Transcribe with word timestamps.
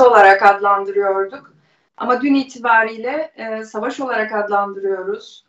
olarak 0.00 0.42
adlandırıyorduk. 0.42 1.54
Ama 1.96 2.20
dün 2.20 2.34
itibariyle 2.34 3.32
e, 3.36 3.64
savaş 3.64 4.00
olarak 4.00 4.32
adlandırıyoruz. 4.32 5.44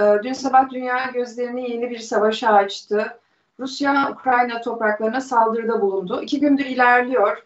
E, 0.00 0.02
dün 0.22 0.32
sabah 0.32 0.70
dünya 0.70 1.10
gözlerini 1.14 1.70
yeni 1.70 1.90
bir 1.90 1.98
savaşa 1.98 2.52
açtı. 2.52 3.18
Rusya 3.60 4.10
Ukrayna 4.12 4.60
topraklarına 4.60 5.20
saldırıda 5.20 5.80
bulundu. 5.80 6.22
İki 6.22 6.40
gündür 6.40 6.64
ilerliyor 6.64 7.44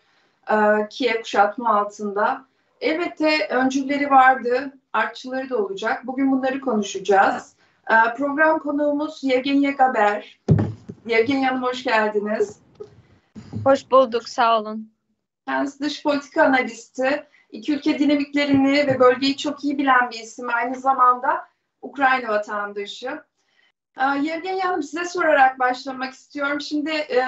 e, 0.51 0.89
Kiev 0.91 1.23
kuşatma 1.23 1.79
altında. 1.79 2.45
Elbette 2.81 3.49
öncülleri 3.51 4.11
vardı, 4.11 4.73
artçıları 4.93 5.51
da 5.51 5.57
olacak. 5.57 6.07
Bugün 6.07 6.33
bunları 6.33 6.61
konuşacağız. 6.61 7.53
E, 7.91 8.15
program 8.17 8.59
konuğumuz 8.59 9.25
Yevgenya 9.25 9.71
Gaber. 9.71 10.41
Yevgenya 11.07 11.51
Hanım 11.51 11.63
hoş 11.63 11.85
geldiniz. 11.85 12.59
Hoş 13.65 13.91
bulduk, 13.91 14.29
sağ 14.29 14.61
olun. 14.61 14.98
Kendisi 15.49 15.81
dış 15.81 16.03
politika 16.03 16.45
analisti. 16.45 17.27
İki 17.51 17.75
ülke 17.75 17.99
dinamiklerini 17.99 18.87
ve 18.87 19.01
bölgeyi 19.01 19.37
çok 19.37 19.65
iyi 19.65 19.79
bilen 19.79 20.11
bir 20.11 20.19
isim. 20.19 20.49
Aynı 20.55 20.77
zamanda 20.77 21.49
Ukrayna 21.83 22.29
vatandaşı. 22.29 23.23
Ee, 23.99 24.19
Yevgenya 24.23 24.69
Hanım 24.69 24.83
size 24.83 25.05
sorarak 25.05 25.59
başlamak 25.59 26.15
istiyorum. 26.15 26.61
Şimdi 26.61 26.91
e, 26.91 27.25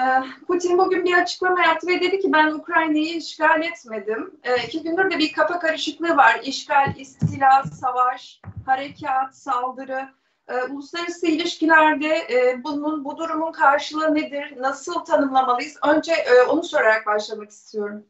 Putin 0.47 0.77
bugün 0.77 1.05
bir 1.05 1.13
açıklama 1.13 1.61
yaptı 1.61 1.87
ve 1.87 2.01
dedi 2.01 2.19
ki 2.19 2.33
ben 2.33 2.51
Ukrayna'yı 2.51 3.15
işgal 3.15 3.61
etmedim. 3.61 4.31
E, 4.43 4.67
iki 4.67 4.83
gündür 4.83 5.11
de 5.11 5.19
bir 5.19 5.33
kafa 5.33 5.59
karışıklığı 5.59 6.17
var. 6.17 6.39
İşgal, 6.43 6.95
istila, 6.97 7.63
savaş, 7.63 8.41
harekat, 8.65 9.35
saldırı. 9.35 10.09
E, 10.51 10.63
uluslararası 10.63 11.27
ilişkilerde 11.27 12.27
bunun 12.63 13.05
bu 13.05 13.17
durumun 13.17 13.51
karşılığı 13.51 14.15
nedir? 14.15 14.53
Nasıl 14.57 14.93
tanımlamalıyız? 14.93 15.77
Önce 15.87 16.13
onu 16.49 16.63
sorarak 16.63 17.05
başlamak 17.05 17.49
istiyorum. 17.49 18.05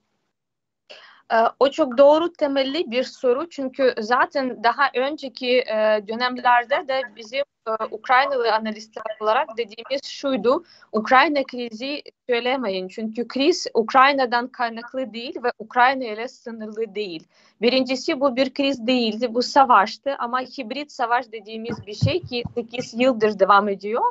O 1.60 1.70
çok 1.72 1.98
doğru 1.98 2.34
temelli 2.34 2.92
bir 2.92 3.04
soru 3.04 3.50
çünkü 3.50 3.94
zaten 4.00 4.64
daha 4.64 4.90
önceki 4.96 5.64
dönemlerde 6.08 6.88
de 6.88 7.02
bizim 7.16 7.44
Ukraynalı 7.92 8.54
analistler 8.54 9.04
olarak 9.20 9.58
dediğimiz 9.58 10.04
şuydu. 10.04 10.64
Ukrayna 10.92 11.44
krizi 11.44 12.02
söylemeyin 12.30 12.88
çünkü 12.88 13.28
kriz 13.28 13.68
Ukrayna'dan 13.74 14.48
kaynaklı 14.48 15.14
değil 15.14 15.36
ve 15.44 15.52
Ukrayna 15.60 16.04
ile 16.04 16.28
sınırlı 16.28 16.96
değil. 16.96 17.28
Birincisi 17.62 18.20
bu 18.20 18.36
bir 18.36 18.54
kriz 18.54 18.88
değildi, 18.88 19.34
bu 19.34 19.42
savaştı 19.42 20.16
ama 20.20 20.42
hibrit 20.42 20.92
savaş 20.92 21.32
dediğimiz 21.32 21.88
bir 21.88 21.96
şey 21.96 22.22
ki 22.22 22.44
8 22.56 22.94
yıldır 22.94 23.40
devam 23.40 23.70
ediyor 23.70 24.04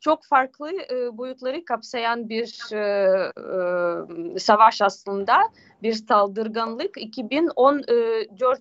çok 0.00 0.24
farklı 0.24 0.70
e, 0.90 1.18
boyutları 1.18 1.64
kapsayan 1.64 2.28
bir 2.28 2.72
e, 2.72 3.32
e, 4.34 4.38
savaş 4.38 4.82
aslında. 4.82 5.36
Bir 5.82 5.92
saldırganlık. 5.92 7.02
2014 7.02 8.60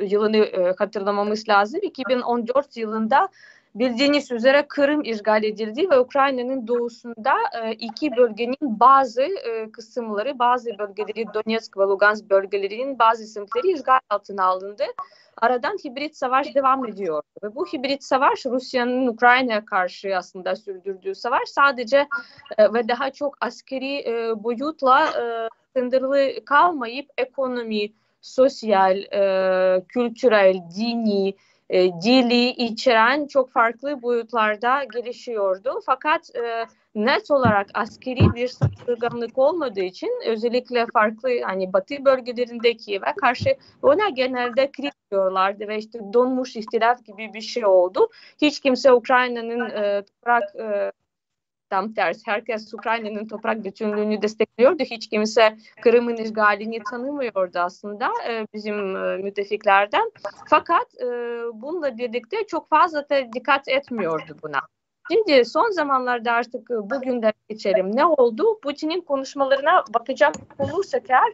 yılını 0.00 0.36
e, 0.36 0.74
hatırlamamız 0.78 1.48
lazım. 1.48 1.80
2014 1.82 2.76
yılında 2.76 3.28
bildiğiniz 3.74 4.32
üzere 4.32 4.64
Kırım 4.68 5.02
işgal 5.02 5.44
edildi 5.44 5.90
ve 5.90 5.98
Ukrayna'nın 5.98 6.66
doğusunda 6.66 7.34
e, 7.62 7.72
iki 7.72 8.16
bölgenin 8.16 8.56
bazı 8.60 9.22
e, 9.22 9.70
kısımları, 9.72 10.38
bazı 10.38 10.78
bölgeleri 10.78 11.26
Donetsk 11.34 11.78
ve 11.78 11.82
Lugansk 11.82 12.30
bölgelerinin 12.30 12.98
bazı 12.98 13.26
semtleri 13.26 13.72
işgal 13.72 13.98
altına 14.10 14.44
alındı. 14.44 14.84
Aradan 15.36 15.76
hibrit 15.84 16.16
savaş 16.16 16.54
devam 16.54 16.86
ediyor 16.86 17.22
ve 17.42 17.54
bu 17.54 17.66
hibrit 17.66 18.04
savaş 18.04 18.46
Rusya'nın 18.46 19.06
Ukrayna'ya 19.06 19.64
karşı 19.64 20.16
aslında 20.16 20.56
sürdürdüğü 20.56 21.14
savaş 21.14 21.48
sadece 21.48 22.08
e, 22.58 22.72
ve 22.72 22.88
daha 22.88 23.10
çok 23.10 23.36
askeri 23.40 24.04
boyutla 24.44 25.08
sınırlı 25.76 26.44
kalmayıp 26.44 27.10
ekonomi, 27.18 27.92
sosyal, 28.20 29.02
kültürel, 29.88 30.54
dini, 30.76 31.34
e, 31.70 31.92
dili 32.02 32.48
içeren 32.50 33.26
çok 33.26 33.50
farklı 33.50 34.02
boyutlarda 34.02 34.84
gelişiyordu. 34.84 35.80
Fakat 35.86 36.36
e, 36.36 36.66
net 36.94 37.30
olarak 37.30 37.66
askeri 37.74 38.34
bir 38.34 38.48
saldırganlık 38.48 39.38
olmadığı 39.38 39.82
için 39.82 40.10
özellikle 40.26 40.86
farklı 40.92 41.30
hani 41.44 41.72
batı 41.72 42.04
bölgelerindeki 42.04 43.02
ve 43.02 43.14
karşı 43.20 43.56
ona 43.82 44.08
genelde 44.08 44.70
kriz 44.70 44.92
diyorlardı 45.10 45.68
ve 45.68 45.78
işte 45.78 46.00
donmuş 46.12 46.56
istilaf 46.56 47.04
gibi 47.04 47.34
bir 47.34 47.40
şey 47.40 47.66
oldu. 47.66 48.08
Hiç 48.42 48.60
kimse 48.60 48.92
Ukrayna'nın 48.92 49.70
e, 49.70 50.02
toprak 50.02 50.56
e, 50.56 50.92
tam 51.70 51.92
tersi. 51.92 52.22
Herkes 52.26 52.74
Ukrayna'nın 52.74 53.26
toprak 53.26 53.64
bütünlüğünü 53.64 54.22
destekliyordu. 54.22 54.82
Hiç 54.82 55.08
kimse 55.08 55.56
Kırım'ın 55.82 56.16
işgalini 56.16 56.82
tanımıyordu 56.90 57.58
aslında 57.58 58.10
e, 58.28 58.46
bizim 58.54 58.96
e, 58.96 59.16
müttefiklerden. 59.16 60.10
Fakat 60.50 60.86
e, 61.00 61.06
bununla 61.54 61.98
birlikte 61.98 62.36
çok 62.46 62.68
fazla 62.68 63.08
da 63.08 63.32
dikkat 63.32 63.68
etmiyordu 63.68 64.36
buna. 64.42 64.60
Şimdi 65.12 65.44
son 65.44 65.70
zamanlarda 65.70 66.32
artık 66.32 66.70
bugün 66.70 67.22
de 67.22 67.32
geçelim. 67.48 67.96
Ne 67.96 68.06
oldu? 68.06 68.60
Putin'in 68.62 69.00
konuşmalarına 69.00 69.84
bakacak 69.94 70.34
olursak 70.58 71.02
eğer 71.08 71.32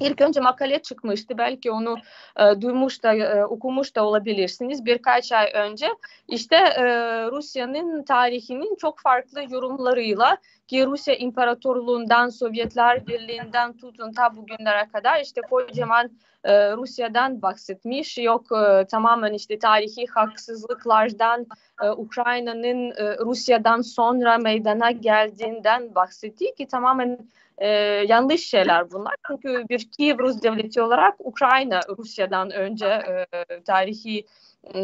İlk 0.00 0.20
önce 0.20 0.40
makale 0.40 0.78
çıkmıştı. 0.78 1.38
Belki 1.38 1.70
onu 1.70 1.96
e, 2.36 2.60
duymuş 2.60 3.02
da 3.02 3.14
e, 3.14 3.44
okumuş 3.44 3.96
da 3.96 4.04
olabilirsiniz. 4.04 4.84
Birkaç 4.84 5.32
ay 5.32 5.50
önce 5.54 5.88
işte 6.28 6.56
e, 6.56 6.84
Rusya'nın 7.30 8.02
tarihinin 8.02 8.76
çok 8.76 9.00
farklı 9.00 9.42
yorumlarıyla 9.50 10.36
ki 10.66 10.86
Rusya 10.86 11.14
İmparatorluğundan, 11.14 12.28
Sovyetler 12.28 13.06
Birliği'nden 13.06 13.76
tutun 13.76 14.12
ta 14.12 14.36
bugünlere 14.36 14.88
kadar 14.92 15.20
işte 15.20 15.40
kocaman 15.40 16.10
e, 16.44 16.72
Rusya'dan 16.72 17.42
bahsetmiş. 17.42 18.18
Yok 18.18 18.46
e, 18.52 18.86
tamamen 18.86 19.32
işte 19.32 19.58
tarihi 19.58 20.06
haksızlıklardan, 20.06 21.46
e, 21.82 21.90
Ukrayna'nın 21.90 22.90
e, 22.90 23.18
Rusya'dan 23.18 23.80
sonra 23.80 24.38
meydana 24.38 24.90
geldiğinden 24.90 25.94
bahsetti 25.94 26.54
ki 26.54 26.66
tamamen 26.66 27.18
e, 27.58 27.68
yanlış 28.08 28.46
şeyler 28.46 28.90
bunlar. 28.90 29.14
Çünkü 29.26 29.68
bir 29.68 29.83
Kiev 29.90 30.18
Rus 30.18 30.42
devleti 30.42 30.82
olarak 30.82 31.14
Ukrayna 31.18 31.80
Rusya'dan 31.98 32.50
önce 32.50 32.86
e, 32.86 33.26
tarihi 33.60 34.26
e, 34.74 34.80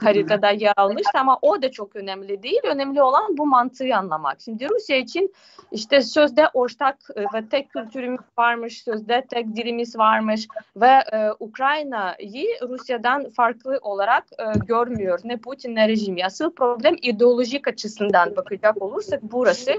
haritada 0.00 0.50
yer 0.50 0.72
almış 0.76 1.06
ama 1.14 1.38
o 1.42 1.62
da 1.62 1.70
çok 1.70 1.96
önemli 1.96 2.42
değil. 2.42 2.60
Önemli 2.64 3.02
olan 3.02 3.38
bu 3.38 3.46
mantığı 3.46 3.96
anlamak. 3.96 4.40
Şimdi 4.40 4.68
Rusya 4.68 4.96
için 4.96 5.34
işte 5.72 6.02
sözde 6.02 6.48
ortak 6.54 6.96
e, 7.16 7.20
ve 7.20 7.48
tek 7.50 7.70
kültürümüz 7.70 8.20
varmış, 8.38 8.82
sözde 8.82 9.26
tek 9.30 9.56
dilimiz 9.56 9.98
varmış 9.98 10.48
ve 10.76 10.90
e, 11.12 11.30
Ukrayna'yı 11.40 12.46
Rusya'dan 12.68 13.30
farklı 13.30 13.78
olarak 13.82 14.24
e, 14.38 14.58
görmüyor. 14.66 15.20
Ne 15.24 15.36
Putin 15.36 15.74
ne 15.74 15.88
rejimi. 15.88 16.24
Asıl 16.24 16.54
problem 16.54 16.96
ideolojik 17.02 17.68
açısından 17.68 18.36
bakacak 18.36 18.82
olursak 18.82 19.20
burası. 19.22 19.72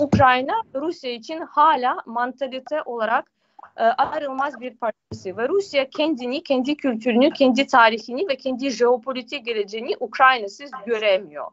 Ukrayna 0.00 0.62
Rusya 0.74 1.10
için 1.10 1.40
hala 1.40 1.96
mantalite 2.06 2.82
olarak 2.82 3.37
e, 3.78 3.82
ayrılmaz 3.82 4.60
bir 4.60 4.74
parçası 4.74 5.36
ve 5.36 5.48
Rusya 5.48 5.90
kendini, 5.90 6.42
kendi 6.42 6.76
kültürünü, 6.76 7.30
kendi 7.30 7.66
tarihini 7.66 8.28
ve 8.28 8.36
kendi 8.36 8.70
jeopolitik 8.70 9.46
geleceğini 9.46 9.96
Ukrayna'sız 10.00 10.70
göremiyor. 10.86 11.46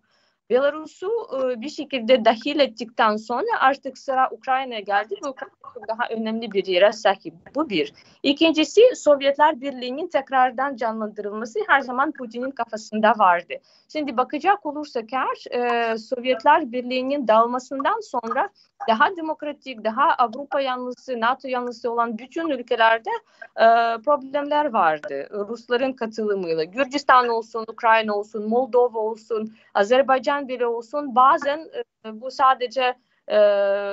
Belarus'u 0.49 1.09
e, 1.33 1.61
bir 1.61 1.69
şekilde 1.69 2.25
dahil 2.25 2.59
ettikten 2.59 3.15
sonra 3.15 3.59
artık 3.59 3.97
sıra 3.97 4.29
Ukrayna'ya 4.31 4.79
geldi 4.79 5.15
ve 5.25 5.29
Ukrayna 5.29 5.87
daha 5.87 6.09
önemli 6.09 6.51
bir 6.51 6.65
yere 6.65 6.91
sahip. 6.91 7.33
Bu 7.55 7.69
bir. 7.69 7.93
İkincisi 8.23 8.81
Sovyetler 8.95 9.61
Birliği'nin 9.61 10.07
tekrardan 10.07 10.75
canlandırılması 10.75 11.59
her 11.67 11.81
zaman 11.81 12.11
Putin'in 12.11 12.51
kafasında 12.51 13.13
vardı. 13.17 13.53
Şimdi 13.91 14.17
bakacak 14.17 14.65
olursak 14.65 15.05
eğer 15.13 15.61
e, 15.61 15.97
Sovyetler 15.97 16.71
Birliği'nin 16.71 17.27
dağılmasından 17.27 17.99
sonra 17.99 18.49
daha 18.89 19.15
demokratik, 19.15 19.83
daha 19.83 20.13
Avrupa 20.13 20.61
yanlısı, 20.61 21.21
NATO 21.21 21.47
yanlısı 21.47 21.91
olan 21.91 22.17
bütün 22.17 22.49
ülkelerde 22.49 23.09
e, 23.57 23.65
problemler 24.01 24.73
vardı. 24.73 25.27
Rusların 25.31 25.93
katılımıyla. 25.93 26.63
Gürcistan 26.63 27.29
olsun, 27.29 27.65
Ukrayna 27.69 28.15
olsun, 28.15 28.49
Moldova 28.49 28.99
olsun, 28.99 29.53
Azerbaycan 29.73 30.34
bile 30.47 30.65
olsun 30.65 31.15
bazen 31.15 31.59
e, 32.05 32.21
bu 32.21 32.31
sadece 32.31 32.95
e, 33.27 33.37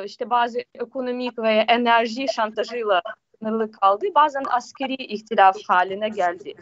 işte 0.05 0.31
bazı 0.31 0.59
ekonomik 0.75 1.39
ve 1.39 1.65
enerji 1.69 2.27
şantajıyla 2.35 3.03
sınırlı 3.39 3.73
kaldı. 3.73 4.07
Bazen 4.15 4.43
askeri 4.51 4.95
ihtilaf 4.95 5.57
haline 5.69 6.09
geldi. 6.09 6.55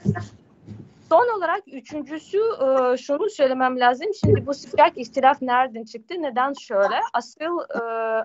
Son 1.08 1.38
olarak 1.38 1.62
üçüncüsü 1.66 2.38
e, 2.38 2.96
şunu 2.96 3.30
söylemem 3.30 3.80
lazım. 3.80 4.06
Şimdi 4.24 4.46
bu 4.46 4.54
sıcak 4.54 4.98
ihtilaf 4.98 5.42
nereden 5.42 5.84
çıktı? 5.84 6.14
Neden 6.18 6.52
şöyle? 6.52 7.00
Asıl 7.12 7.58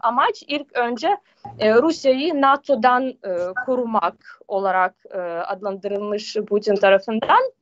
amaç 0.02 0.44
ilk 0.48 0.78
önce 0.78 1.18
Rusya'yı 1.60 2.42
NATO'dan 2.42 3.14
korumak 3.66 4.40
olarak 4.48 4.96
adlandırılmış 5.48 6.38
Putin 6.48 6.76
tarafından. 6.76 7.55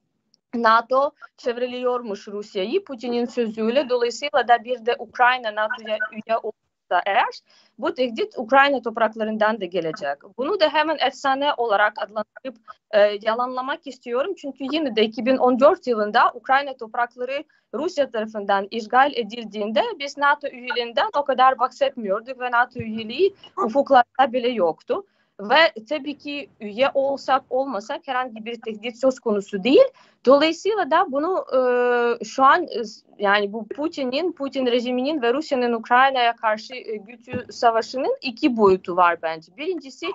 NATO 0.55 1.11
çevreliyormuş 1.37 2.27
Rusya'yı 2.27 2.83
Putin'in 2.83 3.25
sözüyle. 3.25 3.89
Dolayısıyla 3.89 4.47
da 4.47 4.63
bir 4.63 4.85
de 4.85 4.95
Ukrayna 4.99 5.55
NATO'ya 5.55 5.97
üye 6.11 6.37
olmazsa 6.37 7.01
eğer 7.05 7.39
bu 7.79 7.93
tehdit 7.93 8.37
Ukrayna 8.37 8.81
topraklarından 8.81 9.61
da 9.61 9.65
gelecek. 9.65 10.37
Bunu 10.37 10.59
da 10.59 10.69
hemen 10.69 10.97
efsane 11.07 11.53
olarak 11.53 11.93
adlandırıp 11.97 12.55
e, 12.91 12.99
yalanlamak 13.21 13.87
istiyorum. 13.87 14.33
Çünkü 14.37 14.65
yine 14.71 14.95
de 14.95 15.03
2014 15.03 15.87
yılında 15.87 16.31
Ukrayna 16.33 16.77
toprakları 16.77 17.43
Rusya 17.73 18.11
tarafından 18.11 18.67
işgal 18.71 19.11
edildiğinde 19.15 19.81
biz 19.99 20.17
NATO 20.17 20.47
üyeliğinden 20.47 21.09
o 21.17 21.25
kadar 21.25 21.59
bahsetmiyorduk 21.59 22.39
ve 22.39 22.51
NATO 22.51 22.79
üyeliği 22.79 23.35
ufuklarda 23.65 24.33
bile 24.33 24.49
yoktu. 24.49 25.05
Ve 25.39 25.85
tabii 25.89 26.17
ki 26.17 26.49
üye 26.59 26.91
olsak 26.93 27.43
olmasak 27.49 28.01
herhangi 28.05 28.45
bir 28.45 28.61
tehdit 28.61 28.99
söz 28.99 29.19
konusu 29.19 29.63
değil. 29.63 29.87
Dolayısıyla 30.25 30.91
da 30.91 31.05
bunu 31.11 31.45
e, 31.53 32.25
şu 32.25 32.43
an 32.43 32.63
e, 32.63 32.81
yani 33.19 33.53
bu 33.53 33.67
Putin'in, 33.67 34.31
Putin 34.31 34.65
rejiminin 34.65 35.21
ve 35.21 35.33
Rusya'nın 35.33 35.73
Ukrayna'ya 35.73 36.35
karşı 36.35 36.75
e, 36.75 36.95
güçlü 36.97 37.51
savaşının 37.51 38.17
iki 38.21 38.57
boyutu 38.57 38.95
var 38.95 39.21
bence. 39.21 39.57
Birincisi 39.57 40.07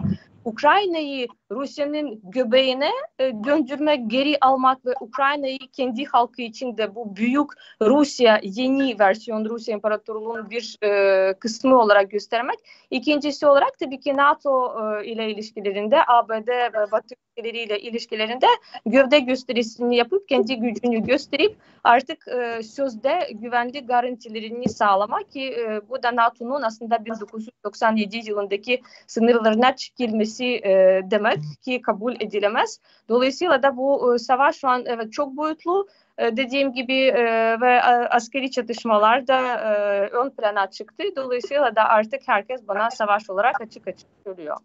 Ukrayna'yı 0.44 1.26
Rusya'nın 1.50 2.20
göbeğine 2.24 2.90
e, 3.18 3.32
döndürmek, 3.44 4.10
geri 4.10 4.36
almak 4.40 4.86
ve 4.86 4.94
Ukrayna'yı 5.00 5.58
kendi 5.72 6.04
halkı 6.04 6.42
için 6.42 6.76
de 6.76 6.94
bu 6.94 7.16
büyük 7.16 7.50
Rusya, 7.82 8.40
yeni 8.42 8.98
versiyon 8.98 9.44
Rusya 9.44 9.74
İmparatorluğu'nun 9.74 10.50
bir 10.50 10.78
e, 10.82 11.34
kısmı 11.34 11.78
olarak 11.78 12.10
göstermek. 12.10 12.58
İkincisi 12.90 13.46
olarak 13.46 13.78
tabii 13.78 14.00
ki 14.00 14.16
NATO 14.16 14.74
e, 14.82 15.06
ile 15.06 15.30
ilişkilerinde, 15.30 15.98
ABD 16.06 16.48
ve 16.48 16.92
Batı 16.92 17.14
ülkeleriyle 17.38 17.80
ilişkilerinde 17.80 18.46
gövde 18.86 19.18
gösterisini 19.18 19.96
yapıp 19.96 20.28
kendi 20.28 20.56
gücünü 20.56 21.02
gösterip 21.02 21.56
artık 21.84 22.28
e, 22.28 22.62
sözde 22.62 23.30
güvenli 23.32 23.86
garantilerini 23.86 24.68
sağlamak 24.68 25.30
ki 25.30 25.42
e, 25.42 25.80
bu 25.88 26.02
da 26.02 26.16
NATO'nun 26.16 26.62
aslında 26.62 27.04
1997 27.04 28.16
yılındaki 28.16 28.82
sınırlarına 29.06 29.76
çekilmesi 29.76 30.44
e, 30.44 31.02
demek 31.10 31.38
ki 31.62 31.82
kabul 31.82 32.14
edilemez. 32.20 32.80
Dolayısıyla 33.08 33.62
da 33.62 33.76
bu 33.76 34.14
e, 34.14 34.18
savaş 34.18 34.56
şu 34.56 34.68
an 34.68 34.84
evet 34.86 35.12
çok 35.12 35.36
boyutlu 35.36 35.88
e, 36.18 36.36
dediğim 36.36 36.72
gibi 36.72 37.02
e, 37.02 37.24
ve 37.60 37.82
askeri 38.10 38.50
çatışmalar 38.50 39.26
da 39.26 39.40
e, 39.40 40.08
ön 40.08 40.30
plana 40.30 40.70
çıktı. 40.70 41.04
Dolayısıyla 41.16 41.76
da 41.76 41.84
artık 41.84 42.20
herkes 42.26 42.68
bana 42.68 42.90
savaş 42.90 43.30
olarak 43.30 43.60
açık 43.60 43.88
açık 43.88 44.08
söylüyor. 44.24 44.56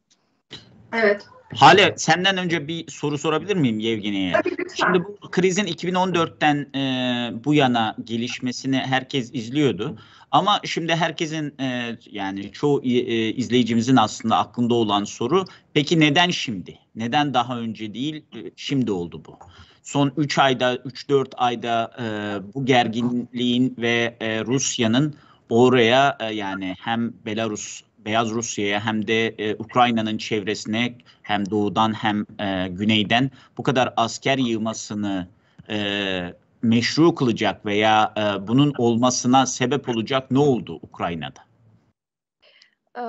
Evet. 0.94 1.28
Hale 1.56 1.94
senden 1.98 2.38
önce 2.38 2.68
bir 2.68 2.92
soru 2.92 3.18
sorabilir 3.18 3.56
miyim 3.56 3.80
Yevgeni'ye? 3.80 4.34
Şimdi 4.76 5.04
bu 5.04 5.32
krizin 5.32 5.66
2014'ten 5.66 6.80
e, 6.80 7.44
bu 7.44 7.54
yana 7.54 7.96
gelişmesini 8.04 8.78
herkes 8.78 9.30
izliyordu. 9.34 9.98
Ama 10.32 10.60
şimdi 10.64 10.96
herkesin 10.96 11.54
e, 11.60 11.98
yani 12.12 12.52
çoğu 12.52 12.84
e, 12.84 12.90
izleyicimizin 13.34 13.96
aslında 13.96 14.38
aklında 14.38 14.74
olan 14.74 15.04
soru 15.04 15.46
peki 15.74 16.00
neden 16.00 16.30
şimdi? 16.30 16.80
Neden 16.96 17.34
daha 17.34 17.60
önce 17.60 17.94
değil 17.94 18.26
e, 18.36 18.40
şimdi 18.56 18.92
oldu 18.92 19.22
bu? 19.26 19.38
Son 19.84 20.14
3 20.18 20.38
ayda 20.38 20.76
3-4 20.76 21.36
ayda 21.36 21.92
e, 22.00 22.06
bu 22.54 22.66
gerginliğin 22.66 23.76
ve 23.78 24.18
e, 24.20 24.46
Rusya'nın 24.46 25.16
oraya 25.50 26.18
e, 26.20 26.34
yani 26.34 26.76
hem 26.80 27.14
Belarus 27.26 27.82
Beyaz 28.06 28.32
Rusya'ya 28.32 28.86
hem 28.86 29.08
de 29.08 29.28
e, 29.28 29.56
Ukrayna'nın 29.56 30.18
çevresine 30.18 30.96
hem 31.22 31.50
doğudan 31.50 31.94
hem 31.94 32.26
e, 32.40 32.68
güneyden 32.68 33.32
bu 33.58 33.64
kadar 33.64 33.94
asker 33.98 34.38
yığmasını 34.38 35.28
e, 35.70 35.78
meşru 36.62 37.16
kılacak 37.16 37.66
veya 37.66 38.14
e, 38.18 38.48
bunun 38.48 38.74
olmasına 38.78 39.46
sebep 39.46 39.90
olacak 39.90 40.32
ne 40.32 40.40
oldu 40.40 40.80
Ukrayna'da? 40.82 41.40
Ee, 42.98 43.02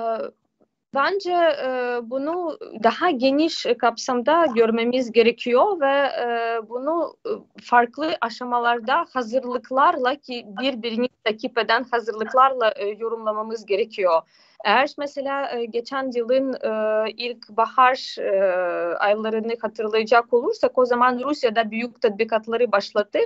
bence 0.95 1.31
e, 1.65 1.99
bunu 2.03 2.57
daha 2.83 3.09
geniş 3.09 3.65
kapsamda 3.79 4.45
görmemiz 4.45 5.11
gerekiyor 5.11 5.81
ve 5.81 5.91
e, 5.91 6.59
bunu 6.69 7.15
e, 7.25 7.29
farklı 7.61 8.17
aşamalarda 8.21 9.05
hazırlıklarla 9.13 10.15
ki 10.15 10.45
birbirini 10.61 11.09
takip 11.23 11.57
eden 11.57 11.85
hazırlıklarla 11.91 12.73
yorumlamamız 12.99 13.65
gerekiyor. 13.65 14.21
Eğer 14.63 14.89
mesela 14.97 15.51
e, 15.51 15.65
geçen 15.65 16.11
yılın 16.15 16.53
e, 16.53 17.11
ilk 17.17 17.49
bahar 17.49 18.15
e, 18.19 18.95
aylarını 18.95 19.53
hatırlayacak 19.61 20.33
olursak 20.33 20.77
o 20.77 20.85
zaman 20.85 21.19
Rusya'da 21.19 21.71
büyük 21.71 22.01
tatbikatları 22.01 22.71
başlattı 22.71 23.19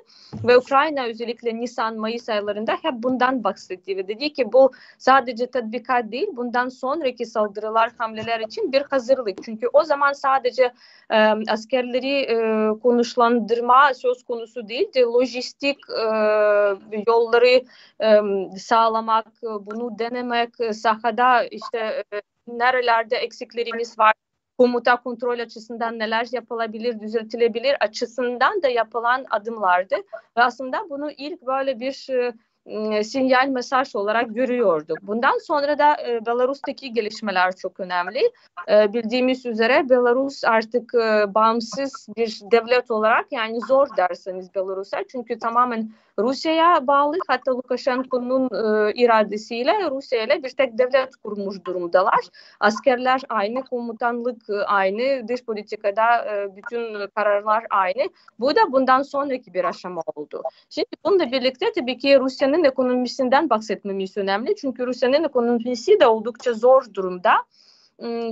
ve 0.44 0.58
Ukrayna 0.58 1.04
özellikle 1.04 1.56
Nisan-Mayıs 1.56 2.30
aylarında 2.30 2.72
hep 2.72 2.94
bundan 2.94 3.44
bahsetti 3.44 3.98
ve 3.98 4.08
dedi 4.08 4.34
ki 4.34 4.54
bu 4.54 4.72
sadece 4.98 5.48
tatbikat 5.48 6.12
değil 6.12 6.28
bundan 6.34 6.70
sonraki 6.70 7.26
saldırılar 7.26 7.92
hamleler 7.98 8.40
için 8.40 8.72
bir 8.72 8.82
hazırlık. 8.82 9.44
Çünkü 9.44 9.68
o 9.74 9.84
zaman 9.84 10.14
sadece 10.14 10.72
askerleri 11.50 12.28
konuşlandırma 12.80 13.94
söz 13.94 14.24
konusu 14.24 14.70
değildi. 14.70 15.02
Lojistik 15.02 15.78
e, 15.90 16.04
yolları 17.08 17.64
sağlamak, 18.58 19.26
bunu 19.42 20.00
denemek, 20.00 20.50
sahada 20.72 21.19
işte 21.52 22.04
e, 22.14 22.22
nerelerde 22.48 23.18
eksiklerimiz 23.18 24.00
var, 24.00 24.14
komuta 24.58 24.96
kontrol 24.96 25.40
açısından 25.40 26.00
neler 26.00 26.28
yapılabilir, 26.32 27.00
düzeltilebilir 27.00 27.76
açısından 27.80 28.62
da 28.62 28.68
yapılan 28.68 29.26
adımlardı. 29.30 29.96
Ve 30.38 30.44
aslında 30.44 30.90
bunu 30.90 31.12
ilk 31.12 31.42
böyle 31.42 31.80
bir 31.80 32.10
e, 32.66 33.04
sinyal 33.04 33.48
mesaj 33.48 33.96
olarak 33.96 34.36
görüyorduk. 34.36 34.98
Bundan 35.02 35.38
sonra 35.38 35.78
da 35.78 35.98
e, 36.08 36.26
Belarus'taki 36.26 36.94
gelişmeler 36.94 37.56
çok 37.56 37.80
önemli. 37.80 38.32
E, 38.70 38.94
bildiğimiz 38.94 39.46
üzere 39.46 39.90
Belarus 39.90 40.44
artık 40.44 40.96
e, 40.96 41.34
bağımsız 41.34 42.08
bir 42.18 42.40
devlet 42.52 42.92
olarak 42.92 43.32
yani 43.32 43.60
zor 43.68 43.88
derseniz 43.98 44.56
Belarus'a 44.56 45.04
çünkü 45.12 45.40
tamamen 45.40 45.92
Rusya'ya 46.20 46.88
bağlı 46.88 47.18
hatta 47.28 47.52
Lukashenko'nun 47.52 48.44
e, 48.44 48.94
iradesiyle 48.94 49.90
Rusya 49.90 50.24
ile 50.24 50.44
bir 50.44 50.50
tek 50.50 50.78
devlet 50.78 51.16
kurmuş 51.16 51.66
durumdalar. 51.66 52.30
Askerler 52.60 53.22
aynı, 53.30 53.64
komutanlık 53.64 54.42
aynı, 54.68 55.28
dış 55.28 55.46
politikada 55.46 56.26
e, 56.26 56.56
bütün 56.56 57.08
kararlar 57.16 57.66
aynı. 57.70 58.10
Bu 58.40 58.56
da 58.56 58.72
bundan 58.72 59.02
sonraki 59.02 59.54
bir 59.54 59.64
aşama 59.64 60.02
oldu. 60.16 60.44
Şimdi 60.70 60.88
bununla 61.06 61.32
birlikte 61.32 61.66
tabii 61.76 61.98
ki 61.98 62.20
Rusya'nın 62.20 62.64
ekonomisinden 62.64 63.50
bahsetmemiz 63.50 64.18
önemli. 64.18 64.56
Çünkü 64.56 64.88
Rusya'nın 64.88 65.24
ekonomisi 65.24 66.00
de 66.00 66.08
oldukça 66.08 66.54
zor 66.54 66.94
durumda. 66.94 67.32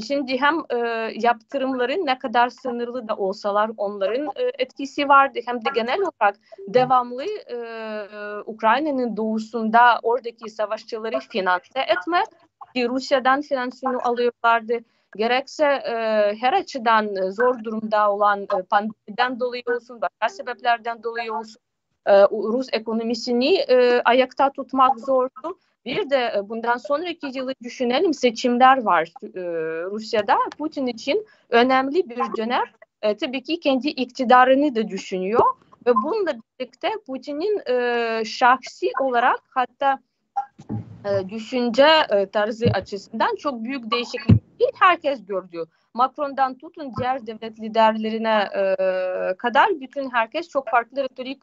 Şimdi 0.08 0.42
hem 0.42 0.56
e, 0.70 0.78
yaptırımların 1.16 2.06
ne 2.06 2.20
kadar 2.20 2.50
sınırlı 2.50 3.08
da 3.08 3.16
olsalar 3.16 3.72
onların 3.78 4.26
e, 4.26 4.52
etkisi 4.60 5.10
vardı 5.10 5.40
hem 5.46 5.66
de 5.66 5.70
genel 5.76 6.00
olarak 6.00 6.36
devamlı 6.68 7.24
e, 7.26 7.58
Ukrayna'nın 8.46 9.18
doğusunda 9.18 10.00
oradaki 10.04 10.50
savaşçıları 10.50 11.20
finanse 11.20 11.80
etme 11.80 12.24
Rusya'dan 12.76 13.42
finansını 13.42 14.04
alıyorlardı. 14.04 14.78
Gerekse 15.16 15.66
e, 15.66 15.94
her 16.40 16.54
açıdan 16.54 17.32
zor 17.32 17.64
durumda 17.64 18.12
olan 18.12 18.42
e, 18.42 18.64
pandemiden 18.70 19.40
dolayı 19.40 19.64
olsun, 19.76 20.02
başka 20.02 20.36
sebeplerden 20.36 21.04
dolayı 21.04 21.34
olsun 21.34 21.62
e, 22.06 22.24
Rus 22.24 22.68
ekonomisini 22.72 23.56
e, 23.56 24.02
ayakta 24.06 24.52
tutmak 24.52 25.00
zordu. 25.00 25.60
Bir 25.88 26.10
de 26.10 26.34
e, 26.38 26.50
bundan 26.50 26.78
sonraki 26.78 27.32
yılı 27.34 27.54
düşünelim 27.64 28.14
seçimler 28.14 28.84
var 28.84 29.12
e, 29.24 29.42
Rusya'da. 29.92 30.38
Putin 30.58 30.88
için 30.88 31.26
önemli 31.50 32.10
bir 32.10 32.38
dönem. 32.38 32.64
E, 33.02 33.18
tabii 33.18 33.44
ki 33.44 33.60
kendi 33.60 33.88
iktidarını 33.88 34.76
da 34.76 34.88
düşünüyor. 34.88 35.42
Ve 35.86 35.96
bununla 35.96 36.34
birlikte 36.60 36.90
Putin'in 37.08 37.62
e, 37.70 38.26
şahsi 38.26 38.92
olarak 39.02 39.40
hatta 39.50 40.00
e, 41.06 41.30
düşünce 41.30 41.88
e, 42.10 42.26
tarzı 42.26 42.66
açısından 42.74 43.36
çok 43.36 43.64
büyük 43.64 43.92
değişiklik 43.92 44.42
herkes 44.80 45.26
gördü. 45.26 45.64
Macron'dan 45.94 46.58
tutun 46.58 46.94
diğer 47.00 47.28
devlet 47.28 47.60
liderlerine 47.60 48.50
e, 48.56 48.76
kadar 49.38 49.80
bütün 49.82 50.10
herkes 50.10 50.50
çok 50.50 50.70
farklı 50.70 51.04
retorik 51.04 51.40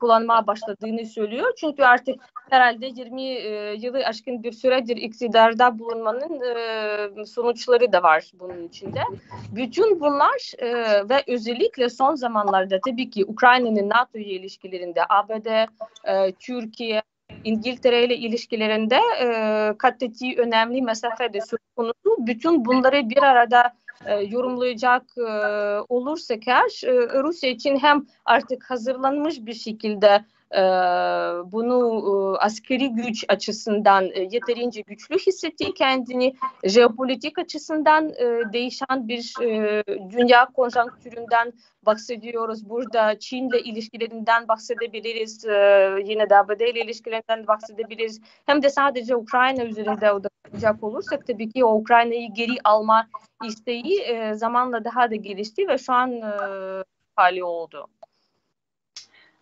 kullanmaya 0.00 0.46
başladığını 0.46 1.06
söylüyor. 1.06 1.52
Çünkü 1.56 1.82
artık 1.82 2.14
herhalde 2.50 2.86
20 2.86 3.22
e, 3.22 3.74
yılı 3.74 3.98
aşkın 3.98 4.42
bir 4.42 4.52
süredir 4.52 4.96
iktidarda 4.96 5.78
bulunmanın 5.78 6.40
e, 7.20 7.24
sonuçları 7.24 7.92
da 7.92 8.02
var 8.02 8.30
bunun 8.34 8.68
içinde. 8.68 9.00
Bütün 9.52 10.00
bunlar 10.00 10.52
e, 10.58 10.68
ve 11.08 11.22
özellikle 11.26 11.90
son 11.90 12.14
zamanlarda 12.14 12.80
tabii 12.86 13.10
ki 13.10 13.24
Ukrayna'nın 13.24 13.88
NATO 13.88 14.18
ile 14.18 14.30
ilişkilerinde 14.30 15.00
ABD, 15.08 15.46
e, 16.04 16.32
Türkiye, 16.32 17.02
İngiltere 17.44 18.04
ile 18.04 18.16
ilişkilerinde 18.16 18.98
e, 19.20 19.28
kat 19.78 20.02
ettiği 20.02 20.36
önemli 20.38 20.82
mesafede 20.82 21.40
söz 21.40 21.60
konusu. 21.76 22.16
Bütün 22.18 22.64
bunları 22.64 23.10
bir 23.10 23.22
arada 23.22 23.72
e, 24.06 24.14
yorumlayacak 24.14 25.02
e, 25.18 25.30
olursak 25.88 26.48
eğer 26.48 26.84
e, 26.84 27.22
Rusya 27.22 27.50
için 27.50 27.76
hem 27.76 28.06
artık 28.24 28.70
hazırlanmış 28.70 29.46
bir 29.46 29.54
şekilde 29.54 30.24
bunu 31.52 32.36
askeri 32.40 32.88
güç 32.88 33.24
açısından 33.28 34.04
e, 34.04 34.20
yeterince 34.20 34.80
güçlü 34.80 35.18
hissettiği 35.18 35.74
kendini 35.74 36.34
jeopolitik 36.64 37.38
açısından 37.38 38.08
e, 38.08 38.52
değişen 38.52 39.08
bir 39.08 39.34
e, 39.42 39.82
dünya 40.10 40.46
konjonktüründen 40.46 41.52
bahsediyoruz. 41.86 42.68
Burada 42.68 43.18
Çin'le 43.18 43.58
ilişkilerinden 43.64 44.48
bahsedebiliriz. 44.48 45.44
Yine 46.10 46.30
de 46.30 46.36
ABD 46.36 46.60
ile 46.60 46.80
ilişkilerinden 46.80 47.46
bahsedebiliriz. 47.46 48.20
Hem 48.46 48.62
de 48.62 48.70
sadece 48.70 49.16
Ukrayna 49.16 49.64
üzerinde 49.64 50.12
odaklanacak 50.12 50.84
olursak 50.84 51.26
tabii 51.26 51.50
ki 51.50 51.64
Ukrayna'yı 51.64 52.34
geri 52.34 52.56
alma 52.64 53.08
isteği 53.44 54.06
zamanla 54.34 54.84
daha 54.84 55.10
da 55.10 55.14
gelişti 55.14 55.68
ve 55.68 55.78
şu 55.78 55.92
an 55.92 56.22
hali 57.16 57.44
oldu. 57.44 57.88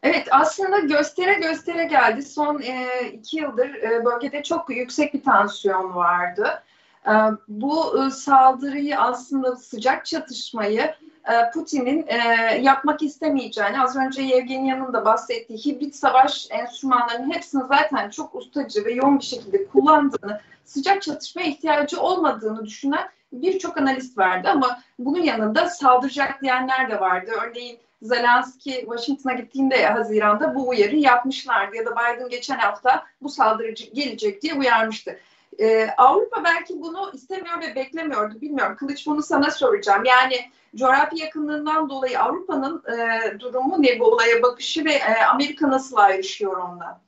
Evet 0.04 0.28
aslında 0.30 0.78
göstere 0.78 1.34
göstere 1.34 1.84
geldi. 1.84 2.22
Son 2.22 2.62
e, 2.62 2.86
iki 3.12 3.36
yıldır 3.36 3.74
e, 3.74 4.04
bölgede 4.04 4.42
çok 4.42 4.70
yüksek 4.70 5.14
bir 5.14 5.22
tansiyon 5.22 5.94
vardı. 5.94 6.62
E, 7.06 7.12
bu 7.48 8.04
e, 8.06 8.10
saldırıyı 8.10 9.00
aslında 9.00 9.56
sıcak 9.56 10.06
çatışmayı 10.06 10.80
e, 11.28 11.50
Putin'in 11.54 12.06
e, 12.06 12.18
yapmak 12.62 13.02
istemeyeceğini 13.02 13.80
az 13.80 13.96
önce 13.96 14.22
Yevgenya'nın 14.22 14.92
da 14.92 15.04
bahsettiği 15.04 15.58
hibrit 15.58 15.94
savaş 15.94 16.48
enstrümanlarının 16.50 17.34
hepsini 17.34 17.62
zaten 17.68 18.10
çok 18.10 18.34
ustacı 18.34 18.84
ve 18.84 18.92
yoğun 18.92 19.18
bir 19.18 19.24
şekilde 19.24 19.66
kullandığını, 19.66 20.40
sıcak 20.64 21.02
çatışmaya 21.02 21.48
ihtiyacı 21.48 22.00
olmadığını 22.00 22.64
düşünen 22.64 23.08
birçok 23.32 23.78
analist 23.78 24.18
vardı 24.18 24.48
ama 24.52 24.80
bunun 24.98 25.22
yanında 25.22 25.68
saldıracak 25.68 26.42
diyenler 26.42 26.90
de 26.90 27.00
vardı. 27.00 27.30
Örneğin 27.46 27.78
Zelenski 28.04 28.70
Washington'a 28.70 29.32
gittiğinde 29.32 29.86
Haziran'da 29.86 30.54
bu 30.54 30.68
uyarı 30.68 30.96
yapmışlardı 30.96 31.76
ya 31.76 31.86
da 31.86 31.90
Biden 31.90 32.28
geçen 32.28 32.58
hafta 32.58 33.06
bu 33.22 33.28
saldırı 33.28 33.70
gelecek 33.70 34.42
diye 34.42 34.54
uyarmıştı. 34.54 35.18
Ee, 35.60 35.88
Avrupa 35.96 36.44
belki 36.44 36.82
bunu 36.82 37.10
istemiyor 37.14 37.60
ve 37.60 37.74
beklemiyordu. 37.74 38.40
Bilmiyorum. 38.40 38.76
Kılıç 38.76 39.06
bunu 39.06 39.22
sana 39.22 39.50
soracağım. 39.50 40.04
Yani 40.04 40.50
coğrafya 40.76 41.24
yakınlığından 41.24 41.90
dolayı 41.90 42.20
Avrupa'nın 42.20 42.82
e, 42.92 43.40
durumu 43.40 43.82
ne 43.82 44.00
bu 44.00 44.04
olaya 44.04 44.42
bakışı 44.42 44.84
ve 44.84 44.92
e, 44.92 45.24
Amerika 45.24 45.70
nasıl 45.70 45.96
ayrışıyor 45.96 46.56
ondan? 46.56 46.98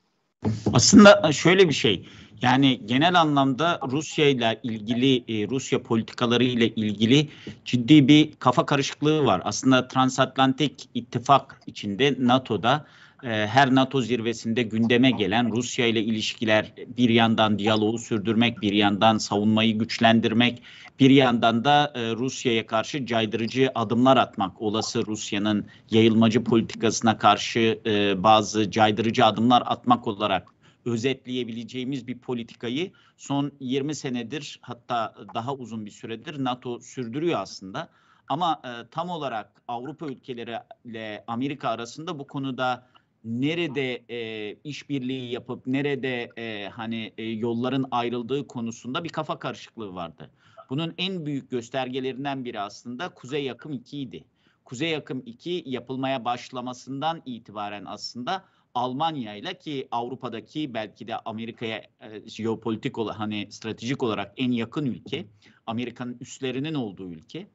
Aslında 0.73 1.33
şöyle 1.33 1.69
bir 1.69 1.75
şey. 1.75 2.09
Yani 2.43 2.81
genel 2.87 3.21
anlamda 3.21 3.81
Rusya 3.91 4.29
ile 4.29 4.61
ilgili 4.63 5.17
e, 5.17 5.49
Rusya 5.49 5.83
politikaları 5.83 6.45
ile 6.45 6.69
ilgili 6.69 7.29
ciddi 7.65 8.09
bir 8.09 8.33
kafa 8.39 8.67
karışıklığı 8.67 9.27
var. 9.27 9.43
Aslında 9.45 9.89
transatlantik 9.89 10.89
ittifak 10.95 11.61
içinde 11.67 12.15
NATO'da 12.19 12.75
e, 12.77 13.06
her 13.23 13.75
NATO 13.75 14.01
zirvesinde 14.01 14.63
gündeme 14.63 15.11
gelen 15.11 15.53
Rusya 15.53 15.87
ile 15.87 16.03
ilişkiler 16.03 16.73
bir 16.97 17.09
yandan 17.09 17.59
diyaloğu 17.59 17.99
sürdürmek, 17.99 18.63
bir 18.63 18.73
yandan 18.73 19.19
savunmayı 19.19 19.79
güçlendirmek, 19.79 20.63
bir 21.01 21.11
yandan 21.11 21.65
da 21.65 21.93
e, 21.95 22.13
Rusya'ya 22.13 22.67
karşı 22.67 23.07
caydırıcı 23.07 23.71
adımlar 23.75 24.17
atmak, 24.17 24.63
olası 24.63 25.07
Rusya'nın 25.07 25.67
yayılmacı 25.91 26.45
politikasına 26.45 27.19
karşı 27.19 27.81
bazı 28.19 28.71
caydırıcı 28.71 29.25
adımlar 29.25 29.63
atmak 29.67 30.07
olarak 30.07 30.57
özetleyebileceğimiz 30.87 32.07
bir 32.07 32.19
politikayı 32.19 32.93
son 33.17 33.53
20 33.61 33.95
senedir 33.95 34.59
hatta 34.63 35.15
daha 35.35 35.55
uzun 35.55 35.87
bir 35.87 35.91
süredir 35.91 36.45
NATO 36.45 36.81
sürdürüyor 36.81 37.41
aslında. 37.41 37.89
Ama 38.29 38.61
e, 38.65 38.91
tam 38.91 39.11
olarak 39.11 39.63
Avrupa 39.69 40.07
ülkeleri 40.07 40.59
ile 40.85 41.25
Amerika 41.27 41.69
arasında 41.69 42.19
bu 42.19 42.27
konuda 42.27 42.87
nerede 43.27 44.05
e, 44.11 44.53
işbirliği 44.65 45.33
yapıp 45.33 45.67
nerede 45.67 46.31
e, 46.37 46.69
hani 46.69 47.13
e, 47.19 47.25
yolların 47.25 47.87
ayrıldığı 47.91 48.47
konusunda 48.47 49.05
bir 49.05 49.09
kafa 49.09 49.39
karışıklığı 49.39 49.95
vardı. 49.95 50.31
Bunun 50.71 50.95
en 50.99 51.27
büyük 51.27 51.51
göstergelerinden 51.51 52.45
biri 52.45 52.61
aslında 52.61 53.09
Kuzey 53.09 53.45
Yakım 53.45 53.73
2 53.73 54.01
idi. 54.01 54.25
Kuzey 54.65 54.91
Yakım 54.91 55.23
2 55.27 55.63
yapılmaya 55.67 56.25
başlamasından 56.25 57.23
itibaren 57.27 57.85
aslında 57.85 58.45
Almanya 58.75 59.35
ile 59.35 59.59
ki 59.59 59.89
Avrupa'daki 59.91 60.75
belki 60.75 61.09
de 61.09 61.17
Amerika'ya 61.17 61.83
e, 62.01 62.29
jeopolitik 62.29 62.99
olarak 62.99 63.21
hani 63.21 63.47
stratejik 63.51 64.03
olarak 64.03 64.33
en 64.37 64.51
yakın 64.51 64.87
ülke, 64.87 65.27
Amerika'nın 65.67 66.17
üslerinin 66.21 66.75
olduğu 66.75 67.11
ülke. 67.11 67.47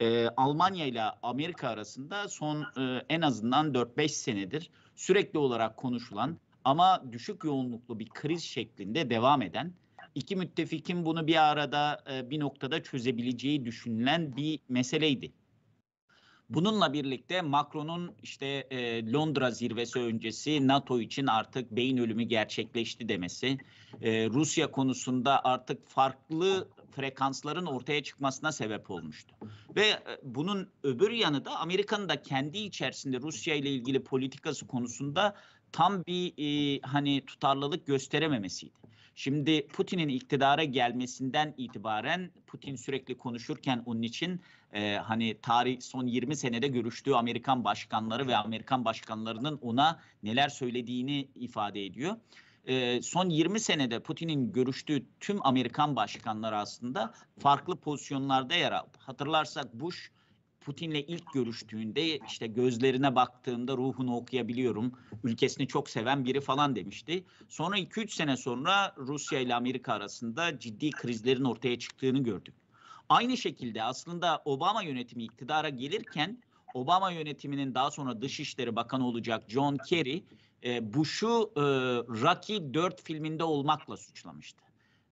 E, 0.00 0.28
Almanya 0.28 0.86
ile 0.86 1.02
Amerika 1.22 1.68
arasında 1.68 2.28
son 2.28 2.62
e, 2.62 3.04
en 3.08 3.20
azından 3.20 3.72
4-5 3.72 4.08
senedir 4.08 4.70
sürekli 4.96 5.38
olarak 5.38 5.76
konuşulan 5.76 6.38
ama 6.64 7.04
düşük 7.12 7.44
yoğunluklu 7.44 7.98
bir 7.98 8.08
kriz 8.08 8.44
şeklinde 8.44 9.10
devam 9.10 9.42
eden 9.42 9.72
iki 10.14 10.36
müttefikin 10.36 11.04
bunu 11.06 11.26
bir 11.26 11.50
arada 11.50 12.04
e, 12.10 12.30
bir 12.30 12.40
noktada 12.40 12.82
çözebileceği 12.82 13.64
düşünülen 13.64 14.36
bir 14.36 14.60
meseleydi. 14.68 15.32
Bununla 16.50 16.92
birlikte 16.92 17.42
Macron'un 17.42 18.14
işte 18.22 18.46
e, 18.46 19.12
Londra 19.12 19.50
zirvesi 19.50 19.98
öncesi 19.98 20.68
NATO 20.68 21.00
için 21.00 21.26
artık 21.26 21.70
beyin 21.70 21.96
ölümü 21.96 22.22
gerçekleşti 22.22 23.08
demesi, 23.08 23.58
e, 24.02 24.28
Rusya 24.28 24.70
konusunda 24.70 25.44
artık 25.44 25.88
farklı 25.88 26.68
frekansların 26.96 27.66
ortaya 27.66 28.02
çıkmasına 28.02 28.52
sebep 28.52 28.90
olmuştu. 28.90 29.34
Ve 29.76 29.86
e, 29.86 30.00
bunun 30.22 30.68
öbür 30.82 31.10
yanı 31.10 31.44
da 31.44 31.58
Amerika'nın 31.58 32.08
da 32.08 32.22
kendi 32.22 32.58
içerisinde 32.58 33.20
Rusya 33.20 33.54
ile 33.54 33.70
ilgili 33.70 34.04
politikası 34.04 34.66
konusunda 34.66 35.36
tam 35.72 36.04
bir 36.06 36.32
e, 36.38 36.80
hani 36.80 37.26
tutarlılık 37.26 37.86
gösterememesiydi. 37.86 38.86
Şimdi 39.14 39.66
Putin'in 39.66 40.08
iktidara 40.08 40.64
gelmesinden 40.64 41.54
itibaren 41.56 42.30
Putin 42.46 42.76
sürekli 42.76 43.18
konuşurken 43.18 43.82
onun 43.86 44.02
için 44.02 44.40
e, 44.72 44.96
hani 44.96 45.40
tarih 45.42 45.80
son 45.80 46.06
20 46.06 46.36
senede 46.36 46.68
görüştüğü 46.68 47.14
Amerikan 47.14 47.64
başkanları 47.64 48.26
ve 48.26 48.36
Amerikan 48.36 48.84
başkanlarının 48.84 49.58
ona 49.62 50.00
neler 50.22 50.48
söylediğini 50.48 51.28
ifade 51.34 51.86
ediyor. 51.86 52.16
E, 52.66 53.02
son 53.02 53.30
20 53.30 53.60
senede 53.60 54.00
Putin'in 54.00 54.52
görüştüğü 54.52 55.06
tüm 55.20 55.46
Amerikan 55.46 55.96
başkanları 55.96 56.56
aslında 56.56 57.14
farklı 57.38 57.76
pozisyonlarda 57.76 58.54
yer 58.54 58.72
aldı. 58.72 58.98
Hatırlarsak 58.98 59.74
Bush 59.74 60.10
Putin'le 60.60 61.04
ilk 61.08 61.32
görüştüğünde 61.32 62.18
işte 62.18 62.46
gözlerine 62.46 63.14
baktığımda 63.14 63.76
ruhunu 63.76 64.16
okuyabiliyorum. 64.16 64.92
Ülkesini 65.24 65.68
çok 65.68 65.90
seven 65.90 66.24
biri 66.24 66.40
falan 66.40 66.76
demişti. 66.76 67.24
Sonra 67.48 67.78
2-3 67.78 68.14
sene 68.14 68.36
sonra 68.36 68.94
Rusya 68.98 69.40
ile 69.40 69.54
Amerika 69.54 69.92
arasında 69.92 70.58
ciddi 70.58 70.90
krizlerin 70.90 71.44
ortaya 71.44 71.78
çıktığını 71.78 72.22
gördük. 72.22 72.54
Aynı 73.08 73.36
şekilde 73.36 73.82
aslında 73.82 74.42
Obama 74.44 74.82
yönetimi 74.82 75.24
iktidara 75.24 75.68
gelirken 75.68 76.38
Obama 76.74 77.10
yönetiminin 77.10 77.74
daha 77.74 77.90
sonra 77.90 78.22
Dışişleri 78.22 78.76
Bakanı 78.76 79.06
olacak 79.06 79.44
John 79.48 79.76
Kerry 79.88 80.24
e, 80.64 80.94
Bush'u 80.94 81.52
e, 81.56 81.60
Rocky 82.22 82.74
4 82.74 83.02
filminde 83.02 83.44
olmakla 83.44 83.96
suçlamıştı. 83.96 84.62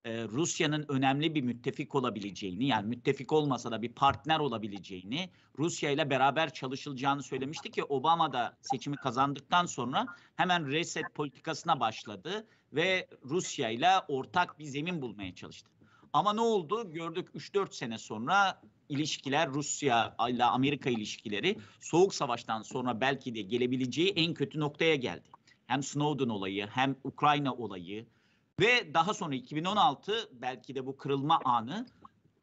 E, 0.04 0.24
Rusya'nın 0.24 0.84
önemli 0.88 1.34
bir 1.34 1.42
müttefik 1.42 1.94
olabileceğini 1.94 2.66
yani 2.66 2.88
müttefik 2.88 3.32
olmasa 3.32 3.70
da 3.70 3.82
bir 3.82 3.92
partner 3.92 4.38
olabileceğini 4.38 5.30
Rusya 5.58 5.90
ile 5.90 6.10
beraber 6.10 6.52
çalışılacağını 6.52 7.22
söylemişti 7.22 7.70
ki 7.70 7.84
Obama 7.84 8.32
da 8.32 8.56
seçimi 8.60 8.96
kazandıktan 8.96 9.66
sonra 9.66 10.06
hemen 10.36 10.66
reset 10.66 11.14
politikasına 11.14 11.80
başladı 11.80 12.46
ve 12.72 13.08
Rusya 13.24 13.70
ile 13.70 13.90
ortak 14.08 14.58
bir 14.58 14.64
zemin 14.64 15.02
bulmaya 15.02 15.34
çalıştı. 15.34 15.70
Ama 16.12 16.32
ne 16.32 16.40
oldu? 16.40 16.92
Gördük 16.92 17.28
3-4 17.34 17.74
sene 17.74 17.98
sonra 17.98 18.62
ilişkiler 18.88 19.48
Rusya 19.48 20.16
ile 20.28 20.44
Amerika 20.44 20.90
ilişkileri 20.90 21.58
soğuk 21.80 22.14
savaştan 22.14 22.62
sonra 22.62 23.00
belki 23.00 23.34
de 23.34 23.42
gelebileceği 23.42 24.08
en 24.16 24.34
kötü 24.34 24.60
noktaya 24.60 24.94
geldi. 24.94 25.28
Hem 25.66 25.82
Snowden 25.82 26.28
olayı 26.28 26.66
hem 26.66 26.96
Ukrayna 27.04 27.54
olayı 27.54 28.06
ve 28.60 28.94
daha 28.94 29.14
sonra 29.14 29.34
2016 29.34 30.30
belki 30.32 30.74
de 30.74 30.86
bu 30.86 30.96
kırılma 30.96 31.40
anı 31.44 31.86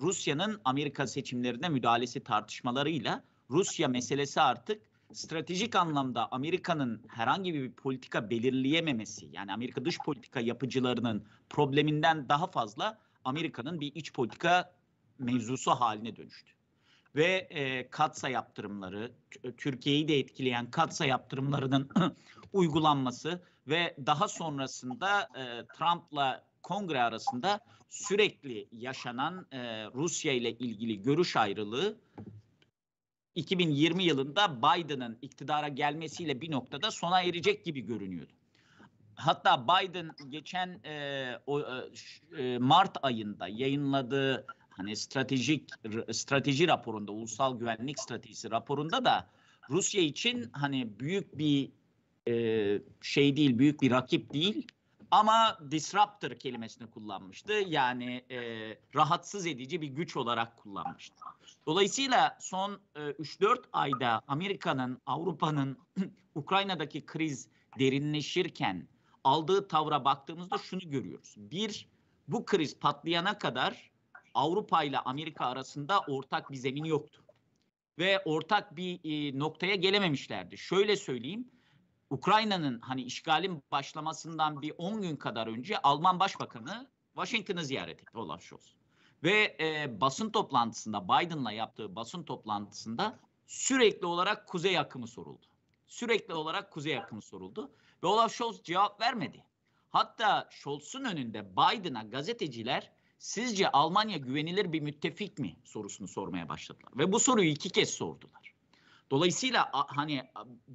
Rusya'nın 0.01 0.61
Amerika 0.65 1.07
seçimlerine 1.07 1.69
müdahalesi 1.69 2.23
tartışmalarıyla 2.23 3.23
Rusya 3.49 3.87
meselesi 3.87 4.41
artık 4.41 4.81
stratejik 5.13 5.75
anlamda 5.75 6.27
Amerika'nın 6.31 7.01
herhangi 7.07 7.53
bir 7.53 7.71
politika 7.71 8.29
belirleyememesi 8.29 9.29
yani 9.31 9.53
Amerika 9.53 9.85
dış 9.85 9.97
politika 10.05 10.39
yapıcılarının 10.39 11.25
probleminden 11.49 12.29
daha 12.29 12.47
fazla 12.47 12.97
Amerika'nın 13.25 13.81
bir 13.81 13.95
iç 13.95 14.13
politika 14.13 14.73
mevzusu 15.21 15.71
haline 15.71 16.15
dönüştü. 16.15 16.51
Ve 17.15 17.47
e, 17.49 17.89
katsa 17.89 18.29
yaptırımları, 18.29 19.11
Türkiye'yi 19.57 20.07
de 20.07 20.19
etkileyen 20.19 20.71
katsa 20.71 21.05
yaptırımlarının 21.05 21.89
uygulanması 22.53 23.41
ve 23.67 23.95
daha 24.05 24.27
sonrasında 24.27 25.21
e, 25.21 25.65
Trump'la 25.77 26.43
kongre 26.63 27.01
arasında 27.01 27.59
sürekli 27.89 28.67
yaşanan 28.71 29.47
e, 29.51 29.57
Rusya 29.85 30.33
ile 30.33 30.51
ilgili 30.51 31.01
görüş 31.01 31.37
ayrılığı 31.37 31.97
2020 33.35 34.03
yılında 34.03 34.57
Biden'ın 34.57 35.17
iktidara 35.21 35.67
gelmesiyle 35.67 36.41
bir 36.41 36.51
noktada 36.51 36.91
sona 36.91 37.21
erecek 37.21 37.65
gibi 37.65 37.81
görünüyordu. 37.81 38.33
Hatta 39.15 39.67
Biden 39.67 40.11
geçen 40.29 40.69
e, 40.85 41.39
o, 41.47 41.61
e, 42.37 42.57
Mart 42.57 42.97
ayında 43.01 43.47
yayınladığı 43.47 44.45
hani 44.71 44.95
stratejik 44.95 45.69
strateji 46.11 46.67
raporunda, 46.67 47.11
ulusal 47.11 47.59
güvenlik 47.59 47.99
stratejisi 47.99 48.51
raporunda 48.51 49.05
da 49.05 49.29
Rusya 49.69 50.01
için 50.01 50.49
hani 50.51 50.99
büyük 50.99 51.37
bir 51.37 51.71
e, 52.27 52.81
şey 53.01 53.35
değil, 53.35 53.59
büyük 53.59 53.81
bir 53.81 53.91
rakip 53.91 54.33
değil 54.33 54.67
ama 55.11 55.57
disruptor 55.71 56.31
kelimesini 56.31 56.91
kullanmıştı. 56.91 57.53
Yani 57.53 58.23
e, 58.31 58.39
rahatsız 58.95 59.45
edici 59.45 59.81
bir 59.81 59.87
güç 59.87 60.17
olarak 60.17 60.57
kullanmıştı. 60.57 61.15
Dolayısıyla 61.65 62.37
son 62.39 62.79
e, 62.95 62.99
3-4 62.99 63.63
ayda 63.73 64.21
Amerika'nın, 64.27 65.01
Avrupa'nın 65.05 65.77
Ukrayna'daki 66.35 67.05
kriz 67.05 67.47
derinleşirken 67.79 68.87
aldığı 69.23 69.67
tavra 69.67 70.05
baktığımızda 70.05 70.57
şunu 70.57 70.89
görüyoruz. 70.89 71.35
Bir, 71.37 71.87
bu 72.27 72.45
kriz 72.45 72.79
patlayana 72.79 73.37
kadar 73.37 73.90
Avrupa 74.33 74.83
ile 74.83 74.99
Amerika 74.99 75.45
arasında 75.45 75.99
ortak 75.99 76.51
bir 76.51 76.55
zemin 76.55 76.83
yoktu. 76.83 77.23
Ve 77.99 78.21
ortak 78.25 78.75
bir 78.75 78.99
e, 79.03 79.39
noktaya 79.39 79.75
gelememişlerdi. 79.75 80.57
Şöyle 80.57 80.95
söyleyeyim, 80.95 81.51
Ukrayna'nın 82.09 82.79
hani 82.79 83.03
işgalin 83.03 83.63
başlamasından 83.71 84.61
bir 84.61 84.73
10 84.77 85.01
gün 85.01 85.15
kadar 85.15 85.47
önce 85.47 85.81
Alman 85.81 86.19
Başbakanı 86.19 86.89
Washington'ı 87.15 87.65
ziyaret 87.65 88.01
etti 88.01 88.17
Olaf 88.17 88.43
Scholz. 88.43 88.75
Ve 89.23 89.57
e, 89.59 90.01
basın 90.01 90.29
toplantısında 90.29 91.03
Biden'la 91.03 91.51
yaptığı 91.51 91.95
basın 91.95 92.23
toplantısında 92.23 93.19
sürekli 93.47 94.05
olarak 94.05 94.47
kuzey 94.47 94.79
akımı 94.79 95.07
soruldu. 95.07 95.45
Sürekli 95.87 96.33
olarak 96.33 96.71
kuzey 96.71 96.97
akımı 96.97 97.21
soruldu 97.21 97.71
ve 98.03 98.07
Olaf 98.07 98.33
Scholz 98.33 98.63
cevap 98.63 99.01
vermedi. 99.01 99.45
Hatta 99.89 100.47
Scholz'un 100.51 101.03
önünde 101.03 101.51
Biden'a 101.51 102.03
gazeteciler 102.03 102.91
sizce 103.21 103.71
Almanya 103.71 104.17
güvenilir 104.17 104.73
bir 104.73 104.79
müttefik 104.81 105.39
mi 105.39 105.55
sorusunu 105.63 106.07
sormaya 106.07 106.49
başladılar. 106.49 106.91
Ve 106.97 107.11
bu 107.11 107.19
soruyu 107.19 107.49
iki 107.49 107.69
kez 107.69 107.89
sordular. 107.89 108.53
Dolayısıyla 109.11 109.69
hani 109.73 110.23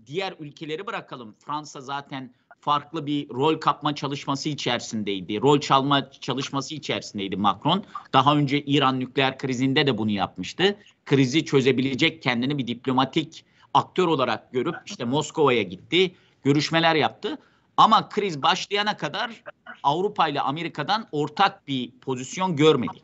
diğer 0.07 0.35
ülkeleri 0.39 0.87
bırakalım. 0.87 1.37
Fransa 1.39 1.81
zaten 1.81 2.35
farklı 2.61 3.07
bir 3.07 3.29
rol 3.29 3.61
kapma 3.61 3.95
çalışması 3.95 4.49
içerisindeydi. 4.49 5.41
Rol 5.41 5.61
çalma 5.61 6.11
çalışması 6.11 6.75
içerisindeydi 6.75 7.37
Macron. 7.37 7.85
Daha 8.13 8.37
önce 8.37 8.63
İran 8.63 9.01
nükleer 9.01 9.39
krizinde 9.39 9.87
de 9.87 9.99
bunu 9.99 10.11
yapmıştı. 10.11 10.77
Krizi 11.05 11.45
çözebilecek 11.45 12.23
kendini 12.23 12.59
bir 12.59 12.67
diplomatik 12.67 13.45
aktör 13.75 14.07
olarak 14.07 14.53
görüp 14.53 14.77
işte 14.87 15.05
Moskova'ya 15.05 15.63
gitti, 15.63 16.15
görüşmeler 16.43 16.95
yaptı. 16.95 17.39
Ama 17.77 18.09
kriz 18.09 18.43
başlayana 18.43 18.97
kadar 18.97 19.43
Avrupa 19.83 20.29
ile 20.29 20.41
Amerika'dan 20.41 21.09
ortak 21.13 21.69
bir 21.69 21.91
pozisyon 21.91 22.57
görmedik. 22.57 23.03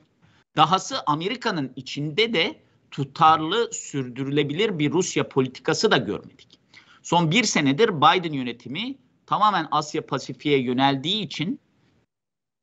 Dahası 0.57 1.03
Amerika'nın 1.07 1.73
içinde 1.77 2.33
de 2.33 2.61
tutarlı, 2.91 3.73
sürdürülebilir 3.73 4.79
bir 4.79 4.93
Rusya 4.93 5.29
politikası 5.29 5.91
da 5.91 5.97
görmedik. 5.97 6.59
Son 7.03 7.31
bir 7.31 7.45
senedir 7.45 7.89
Biden 7.89 8.33
yönetimi 8.33 8.95
tamamen 9.27 9.69
Asya 9.71 10.07
Pasifik'e 10.07 10.57
yöneldiği 10.57 11.23
için 11.23 11.61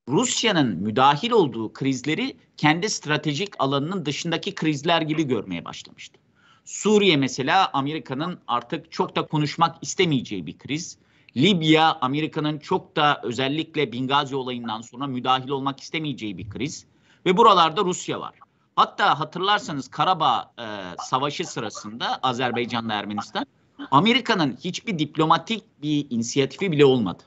Rusya'nın 0.09 0.77
müdahil 0.77 1.31
olduğu 1.31 1.73
krizleri 1.73 2.37
kendi 2.57 2.89
stratejik 2.89 3.53
alanının 3.59 4.05
dışındaki 4.05 4.55
krizler 4.55 5.01
gibi 5.01 5.23
görmeye 5.23 5.65
başlamıştı. 5.65 6.19
Suriye 6.65 7.17
mesela 7.17 7.69
Amerika'nın 7.73 8.39
artık 8.47 8.91
çok 8.91 9.15
da 9.15 9.27
konuşmak 9.27 9.77
istemeyeceği 9.81 10.45
bir 10.45 10.57
kriz. 10.57 10.97
Libya 11.37 11.97
Amerika'nın 12.01 12.59
çok 12.59 12.95
da 12.95 13.21
özellikle 13.23 13.91
Bingazi 13.91 14.35
olayından 14.35 14.81
sonra 14.81 15.07
müdahil 15.07 15.49
olmak 15.49 15.79
istemeyeceği 15.79 16.37
bir 16.37 16.49
kriz. 16.49 16.85
Ve 17.25 17.37
buralarda 17.37 17.83
Rusya 17.83 18.21
var. 18.21 18.35
Hatta 18.75 19.19
hatırlarsanız 19.19 19.87
Karabağ 19.87 20.53
e, 20.59 20.65
Savaşı 20.99 21.45
sırasında 21.45 22.19
Azerbaycan'la 22.23 22.93
Ermenistan 22.93 23.45
Amerika'nın 23.91 24.57
hiçbir 24.63 24.99
diplomatik 24.99 25.63
bir 25.81 26.07
inisiyatifi 26.09 26.71
bile 26.71 26.85
olmadı. 26.85 27.23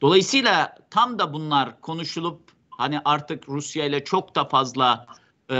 Dolayısıyla 0.00 0.76
tam 0.90 1.18
da 1.18 1.32
bunlar 1.32 1.80
konuşulup 1.80 2.40
hani 2.70 3.00
artık 3.04 3.48
Rusya 3.48 3.84
ile 3.84 4.04
çok 4.04 4.34
da 4.34 4.44
fazla 4.44 5.06
e, 5.50 5.56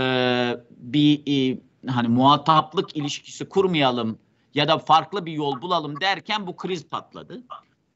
bir 0.71 1.21
e, 1.27 1.59
hani 1.87 2.07
muhataplık 2.07 2.97
ilişkisi 2.97 3.49
kurmayalım 3.49 4.19
ya 4.53 4.67
da 4.67 4.77
farklı 4.77 5.25
bir 5.25 5.31
yol 5.31 5.61
bulalım 5.61 6.01
derken 6.01 6.47
bu 6.47 6.55
kriz 6.55 6.87
patladı. 6.87 7.43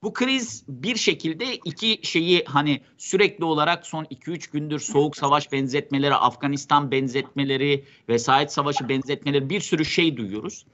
Bu 0.03 0.13
kriz 0.13 0.63
bir 0.67 0.95
şekilde 0.95 1.55
iki 1.55 1.99
şeyi 2.03 2.43
hani 2.47 2.81
sürekli 2.97 3.45
olarak 3.45 3.87
son 3.87 4.03
2-3 4.03 4.51
gündür 4.51 4.79
soğuk 4.79 5.17
savaş 5.17 5.51
benzetmeleri, 5.51 6.15
Afganistan 6.15 6.91
benzetmeleri, 6.91 7.85
vesayet 8.09 8.53
savaşı 8.53 8.89
benzetmeleri 8.89 9.49
bir 9.49 9.59
sürü 9.59 9.85
şey 9.85 10.17
duyuyoruz. 10.17 10.65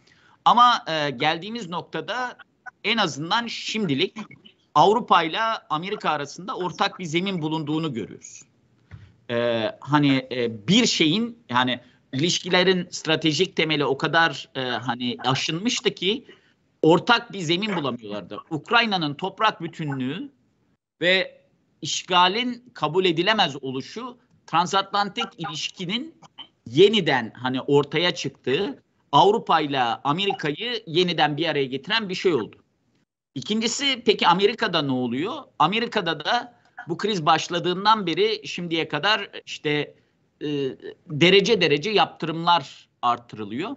Ama 0.46 0.84
e, 0.88 1.10
geldiğimiz 1.10 1.70
noktada 1.70 2.38
en 2.84 2.98
azından 2.98 3.48
şimdilik 3.48 4.18
Avrupa 4.76 5.24
ile 5.24 5.40
Amerika 5.70 6.10
arasında 6.10 6.56
ortak 6.56 7.00
bir 7.00 7.06
zemin 7.06 7.42
bulunduğunu 7.42 7.94
görüyoruz. 7.94 8.42
E, 9.30 9.66
hani 9.80 10.28
e, 10.32 10.68
bir 10.68 10.86
şeyin 10.86 11.38
yani 11.50 11.80
ilişkilerin 12.14 12.88
stratejik 12.90 13.56
temeli 13.56 13.86
o 13.86 13.98
kadar 13.98 14.50
e, 14.56 14.62
hani 14.62 15.18
aşınmıştı 15.20 15.90
ki 15.90 16.26
ortak 16.82 17.34
bir 17.34 17.40
zemin 17.40 17.76
bulamıyorlardı. 17.76 18.40
Ukrayna'nın 18.50 19.14
toprak 19.14 19.62
bütünlüğü 19.62 20.32
ve 21.02 21.42
işgalin 21.82 22.72
kabul 22.74 23.06
edilemez 23.06 23.64
oluşu 23.64 24.18
transatlantik 24.48 25.26
ilişkinin 25.38 26.16
yeniden 26.68 27.34
hani 27.36 27.62
ortaya 27.62 28.16
çıktığı 28.16 28.84
Avrupa 29.12 29.60
ile 29.60 29.82
Amerika'yı 29.82 30.84
yeniden 30.88 31.38
bir 31.38 31.48
araya 31.48 31.66
getiren 31.66 32.10
bir 32.10 32.16
şey 32.16 32.34
oldu. 32.34 32.56
İkincisi 33.36 34.04
peki 34.06 34.28
Amerika'da 34.28 34.82
ne 34.82 34.92
oluyor? 34.92 35.34
Amerika'da 35.60 36.26
da 36.26 36.60
bu 36.88 36.98
kriz 36.98 37.26
başladığından 37.26 38.08
beri 38.08 38.48
şimdiye 38.48 38.88
kadar 38.88 39.30
işte 39.46 39.96
e, 40.42 40.48
derece 41.08 41.62
derece 41.62 41.90
yaptırımlar 41.90 42.90
artırılıyor. 43.02 43.76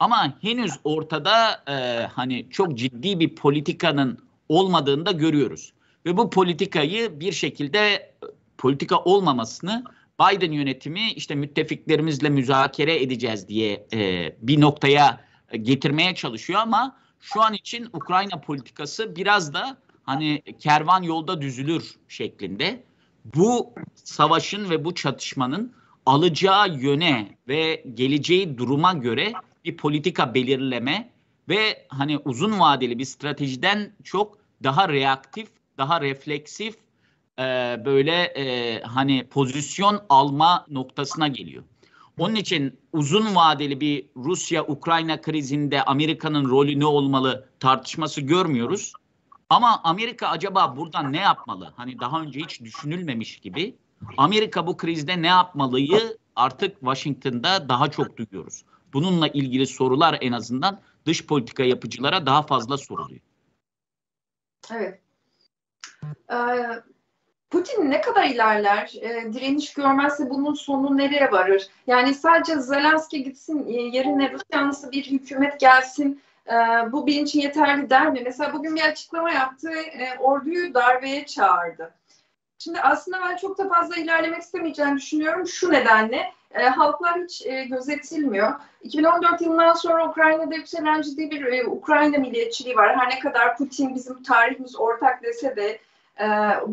Ama 0.00 0.38
henüz 0.40 0.72
ortada 0.84 1.62
e, 1.68 2.06
hani 2.06 2.50
çok 2.50 2.78
ciddi 2.78 3.20
bir 3.20 3.34
politikanın 3.34 4.18
olmadığını 4.48 5.06
da 5.06 5.12
görüyoruz. 5.12 5.72
Ve 6.06 6.16
bu 6.16 6.30
politikayı 6.30 7.20
bir 7.20 7.32
şekilde 7.32 8.14
politika 8.58 8.98
olmamasını 8.98 9.84
Biden 10.20 10.52
yönetimi 10.52 11.12
işte 11.12 11.34
müttefiklerimizle 11.34 12.28
müzakere 12.28 13.02
edeceğiz 13.02 13.48
diye 13.48 13.86
e, 13.92 14.32
bir 14.42 14.60
noktaya 14.60 15.24
getirmeye 15.62 16.14
çalışıyor 16.14 16.60
ama 16.60 16.96
şu 17.20 17.42
an 17.42 17.54
için 17.54 17.88
Ukrayna 17.92 18.40
politikası 18.40 19.16
biraz 19.16 19.54
da 19.54 19.76
hani 20.02 20.42
kervan 20.58 21.02
yolda 21.02 21.40
düzülür 21.40 21.94
şeklinde. 22.08 22.84
Bu 23.24 23.74
savaşın 23.94 24.70
ve 24.70 24.84
bu 24.84 24.94
çatışmanın 24.94 25.72
alacağı 26.06 26.78
yöne 26.78 27.38
ve 27.48 27.84
geleceği 27.94 28.58
duruma 28.58 28.92
göre 28.92 29.32
bir 29.64 29.76
politika 29.76 30.34
belirleme 30.34 31.12
ve 31.48 31.86
hani 31.88 32.18
uzun 32.18 32.60
vadeli 32.60 32.98
bir 32.98 33.04
stratejiden 33.04 33.92
çok 34.04 34.38
daha 34.62 34.88
reaktif, 34.88 35.48
daha 35.78 36.00
refleksif 36.00 36.74
e, 37.38 37.42
böyle 37.84 38.22
e, 38.22 38.82
hani 38.82 39.26
pozisyon 39.28 40.00
alma 40.08 40.66
noktasına 40.68 41.28
geliyor. 41.28 41.64
Onun 42.18 42.34
için 42.34 42.78
uzun 42.92 43.34
vadeli 43.34 43.80
bir 43.80 44.06
Rusya-Ukrayna 44.16 45.20
krizinde 45.20 45.82
Amerika'nın 45.82 46.50
rolü 46.50 46.80
ne 46.80 46.86
olmalı 46.86 47.48
tartışması 47.60 48.20
görmüyoruz. 48.20 48.92
Ama 49.48 49.80
Amerika 49.84 50.28
acaba 50.28 50.76
buradan 50.76 51.12
ne 51.12 51.20
yapmalı? 51.20 51.72
Hani 51.76 52.00
daha 52.00 52.20
önce 52.20 52.40
hiç 52.40 52.60
düşünülmemiş 52.60 53.36
gibi. 53.40 53.76
Amerika 54.16 54.66
bu 54.66 54.76
krizde 54.76 55.22
ne 55.22 55.26
yapmalıyı 55.26 56.18
artık 56.36 56.80
Washington'da 56.80 57.68
daha 57.68 57.90
çok 57.90 58.16
duyuyoruz. 58.16 58.64
Bununla 58.92 59.28
ilgili 59.28 59.66
sorular 59.66 60.18
en 60.20 60.32
azından 60.32 60.80
dış 61.06 61.26
politika 61.26 61.62
yapıcılara 61.62 62.26
daha 62.26 62.42
fazla 62.42 62.78
soruluyor. 62.78 63.20
Evet. 64.72 65.00
Ee, 66.32 66.36
Putin 67.50 67.90
ne 67.90 68.00
kadar 68.00 68.24
ilerler, 68.24 68.92
e, 69.00 69.32
direniş 69.32 69.74
görmezse 69.74 70.30
bunun 70.30 70.54
sonu 70.54 70.96
nereye 70.96 71.32
varır? 71.32 71.66
Yani 71.86 72.14
sadece 72.14 72.56
Zelenski 72.56 73.24
gitsin, 73.24 73.66
e, 73.68 73.72
yerine 73.72 74.32
Rus 74.32 74.90
bir 74.92 75.10
hükümet 75.10 75.60
gelsin, 75.60 76.22
e, 76.46 76.52
bu 76.92 77.06
benim 77.06 77.24
için 77.24 77.40
yeterli 77.40 77.90
der 77.90 78.10
mi? 78.12 78.22
Mesela 78.24 78.52
bugün 78.52 78.76
bir 78.76 78.82
açıklama 78.82 79.32
yaptı, 79.32 79.70
e, 79.72 80.18
orduyu 80.18 80.74
darbeye 80.74 81.26
çağırdı. 81.26 81.94
Şimdi 82.64 82.80
aslında 82.80 83.20
ben 83.20 83.36
çok 83.36 83.58
da 83.58 83.68
fazla 83.68 83.96
ilerlemek 83.96 84.42
istemeyeceğini 84.42 84.96
düşünüyorum. 84.96 85.46
Şu 85.46 85.72
nedenle 85.72 86.32
e, 86.50 86.62
halklar 86.62 87.20
hiç 87.22 87.46
e, 87.46 87.64
gözetilmiyor. 87.64 88.52
2014 88.82 89.40
yılından 89.40 89.72
sonra 89.74 90.08
Ukrayna'da 90.08 90.54
yükselen 90.54 91.02
ciddi 91.02 91.30
bir 91.30 91.44
e, 91.44 91.66
Ukrayna 91.66 92.18
milliyetçiliği 92.18 92.76
var. 92.76 92.96
Her 92.98 93.10
ne 93.10 93.18
kadar 93.18 93.56
Putin 93.56 93.94
bizim 93.94 94.22
tarihimiz 94.22 94.76
ortak 94.76 95.22
dese 95.22 95.56
de 95.56 95.78
e, 96.16 96.26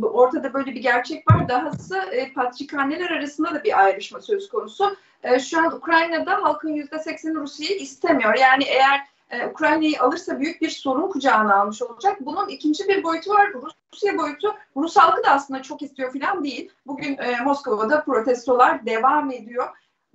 ortada 0.04 0.54
böyle 0.54 0.71
bir 0.71 0.82
gerçek 0.82 1.32
var. 1.32 1.49
Dahası 1.49 1.97
e, 1.97 2.34
patrikhaneler 2.34 3.10
arasında 3.10 3.54
da 3.54 3.63
bir 3.63 3.80
ayrışma 3.80 4.21
söz 4.21 4.49
konusu. 4.49 4.95
E, 5.23 5.39
şu 5.39 5.60
an 5.60 5.75
Ukrayna'da 5.75 6.43
halkın 6.43 6.75
%80'i 6.75 7.36
Rusya'yı 7.36 7.80
istemiyor. 7.80 8.38
Yani 8.38 8.63
eğer 8.63 9.02
e, 9.30 9.48
Ukrayna'yı 9.48 10.02
alırsa 10.02 10.39
büyük 10.39 10.62
bir 10.62 10.70
sorun 10.70 11.10
kucağına 11.10 11.56
almış 11.56 11.82
olacak. 11.82 12.18
Bunun 12.22 12.48
ikinci 12.48 12.88
bir 12.88 13.04
boyutu 13.04 13.32
var. 13.32 13.50
Rusya 13.94 14.18
boyutu. 14.18 14.56
Rus 14.78 14.98
halkı 14.98 15.24
da 15.24 15.30
aslında 15.30 15.62
çok 15.62 15.82
istiyor 15.82 16.13
falan 16.13 16.44
değil. 16.44 16.72
Bugün 16.88 17.18
e, 17.18 17.42
Moskova'da 17.44 18.04
protestolar 18.04 18.86
devam 18.86 19.32
ediyor. 19.32 19.68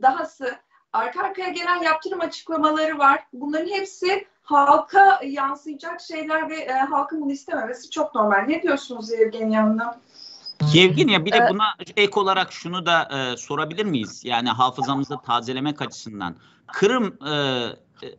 Dahası 0.02 0.56
arka 0.92 1.22
arkaya 1.22 1.48
gelen 1.48 1.82
yaptırım 1.82 2.20
açıklamaları 2.20 2.98
var. 2.98 3.26
Bunların 3.32 3.70
hepsi 3.70 4.26
halka 4.42 5.20
yansıyacak 5.24 6.00
şeyler 6.00 6.50
ve 6.50 6.56
e, 6.56 6.72
halkın 6.72 7.20
bunu 7.20 7.32
istememesi 7.32 7.90
çok 7.90 8.14
normal. 8.14 8.44
Ne 8.48 8.62
diyorsunuz 8.62 9.12
Evgenya 9.12 9.62
Hanım? 9.62 9.94
Yevgenya 10.72 11.24
bir 11.24 11.32
de 11.32 11.46
buna 11.50 11.64
ek 11.96 12.20
olarak 12.20 12.52
şunu 12.52 12.86
da 12.86 13.08
e, 13.12 13.36
sorabilir 13.36 13.84
miyiz? 13.84 14.24
Yani 14.24 14.48
hafızamızı 14.48 15.18
tazelemek 15.26 15.82
açısından. 15.82 16.36
Kırım 16.66 17.18
e, 17.26 17.34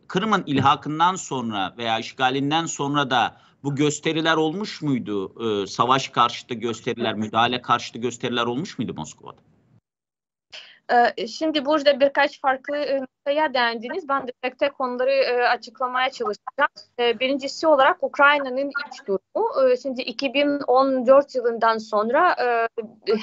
Kırım'ın 0.08 0.44
ilhakından 0.46 1.14
sonra 1.14 1.74
veya 1.78 1.98
işgalinden 1.98 2.66
sonra 2.66 3.10
da 3.10 3.36
bu 3.64 3.74
gösteriler 3.74 4.36
olmuş 4.36 4.82
muydu? 4.82 5.32
E, 5.62 5.66
savaş 5.66 6.08
karşıtı 6.08 6.54
gösteriler, 6.54 7.14
müdahale 7.14 7.62
karşıtı 7.62 7.98
gösteriler 7.98 8.46
olmuş 8.46 8.78
muydu 8.78 8.94
Moskova'da? 8.94 9.40
Ee, 10.92 11.26
şimdi 11.26 11.64
burada 11.64 12.00
birkaç 12.00 12.40
farklı 12.40 12.76
e, 12.76 13.00
noktaya 13.00 13.54
değindiniz. 13.54 14.08
Ben 14.08 14.28
de 14.28 14.32
tek 14.42 14.58
tek 14.58 14.80
onları 14.80 15.10
e, 15.10 15.48
açıklamaya 15.48 16.10
çalışacağım. 16.10 16.70
E, 16.98 17.20
birincisi 17.20 17.66
olarak 17.66 18.02
Ukrayna'nın 18.02 18.68
iç 18.68 19.06
durumu. 19.06 19.76
Şimdi 19.82 20.02
2014 20.02 21.34
yılından 21.34 21.78
sonra 21.78 22.36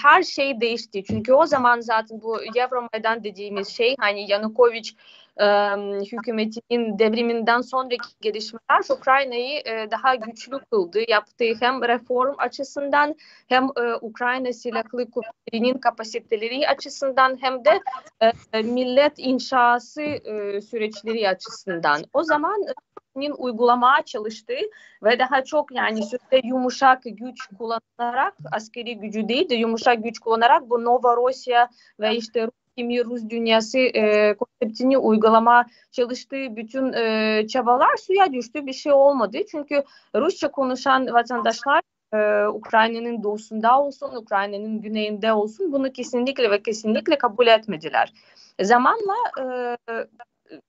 her 0.02 0.23
şey 0.23 0.62
değişti. 0.62 1.04
Çünkü 1.04 1.34
o 1.34 1.45
zaman 1.45 1.80
zaten 1.80 2.21
bu 2.21 2.38
Euromaidan 2.43 3.23
dediğimiz 3.23 3.67
şey 3.67 3.95
hani 3.99 4.32
Yanukovic 4.32 4.89
hükümetinin 6.12 7.00
devriminden 7.00 7.62
sonraki 7.62 8.19
gelişmeler 8.22 8.98
Ukrayna'yı 8.98 9.63
daha 9.91 10.15
güçlü 10.15 10.60
kıldı. 10.72 11.00
Yaptığı 11.08 11.54
hem 11.60 11.84
reform 11.84 12.36
açısından 12.38 13.15
hem 13.48 13.67
Ukrayna 14.02 14.54
silahlı 14.54 15.12
kuvvetlerinin 15.12 15.78
kapasiteleri 15.78 16.67
açısından 16.67 17.38
hem 17.41 17.65
de 17.65 17.80
millet 18.63 19.13
inşası 19.17 20.02
süreçleri 20.72 21.30
açısından. 21.30 22.02
O 22.13 22.24
zaman 22.24 22.65
uygulamaya 23.38 24.02
çalıştığı 24.02 24.62
ve 25.04 25.19
daha 25.19 25.43
çok 25.43 25.72
yani 25.72 26.04
sözde 26.04 26.41
yumuşak 26.43 27.04
güç 27.04 27.48
kullanarak 27.58 28.34
askeri 28.52 28.98
gücü 29.00 29.28
değil 29.28 29.50
de 29.50 29.56
yumuşak 29.56 30.04
güç 30.04 30.19
kullanarak 30.19 30.69
bu 30.69 30.84
Novorossiya 30.84 31.69
ve 32.00 32.15
işte 32.15 32.50
Rus 32.80 33.30
dünyası 33.30 33.80
e, 33.80 34.36
konseptini 34.38 34.98
uygulama 34.98 35.66
çalıştığı 35.92 36.56
bütün 36.56 36.94
e, 36.94 37.48
çabalar 37.48 37.98
suya 37.98 38.34
düştü. 38.34 38.66
Bir 38.66 38.74
şey 38.74 38.92
olmadı. 38.92 39.38
Çünkü 39.52 39.84
Rusça 40.16 40.52
konuşan 40.52 41.14
vatandaşlar 41.14 41.82
e, 42.14 42.48
Ukrayna'nın 42.48 43.24
doğusunda 43.24 43.80
olsun, 43.80 44.16
Ukrayna'nın 44.16 44.82
güneyinde 44.82 45.34
olsun 45.34 45.72
bunu 45.72 45.92
kesinlikle 45.92 46.52
ve 46.52 46.64
kesinlikle 46.64 47.18
kabul 47.18 47.48
etmediler. 47.48 48.14
Zamanla 48.62 49.16
e, 49.40 49.78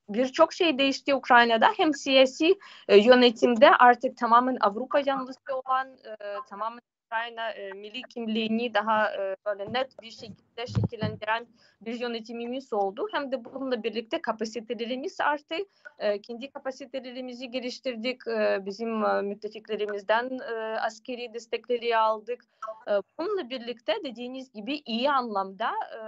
birçok 0.08 0.52
şey 0.52 0.78
değişti 0.78 1.14
Ukrayna'da. 1.14 1.66
Hem 1.76 1.94
siyasi 1.94 2.58
e, 2.88 2.96
yönetimde 2.96 3.70
artık 3.70 4.16
tamamen 4.16 4.56
Avrupa 4.60 5.00
yanlısı 5.06 5.40
olan, 5.54 5.88
e, 5.88 6.14
tamamen 6.50 6.80
Ukrayna 7.14 7.50
e, 7.50 7.72
milli 7.72 8.02
kimliğini 8.02 8.74
daha 8.74 9.14
e, 9.14 9.36
böyle 9.46 9.72
net 9.72 10.02
bir 10.02 10.10
şekilde 10.10 10.66
şekillendiren 10.66 11.46
bir 11.80 12.00
yönetimimiz 12.00 12.72
oldu. 12.72 13.06
Hem 13.12 13.32
de 13.32 13.44
bununla 13.44 13.82
birlikte 13.82 14.22
kapasitelerimiz 14.22 15.20
arttı. 15.20 15.54
E, 15.98 16.20
kendi 16.20 16.50
kapasitelerimizi 16.50 17.50
geliştirdik. 17.50 18.28
E, 18.28 18.66
bizim 18.66 19.04
e, 19.04 19.22
müttefiklerimizden 19.22 20.38
e, 20.38 20.54
askeri 20.80 21.34
destekleri 21.34 21.96
aldık. 21.96 22.44
E, 22.88 22.92
bununla 23.18 23.50
birlikte 23.50 23.92
dediğiniz 24.04 24.52
gibi 24.52 24.82
iyi 24.86 25.10
anlamda 25.10 25.70
e, 25.70 26.00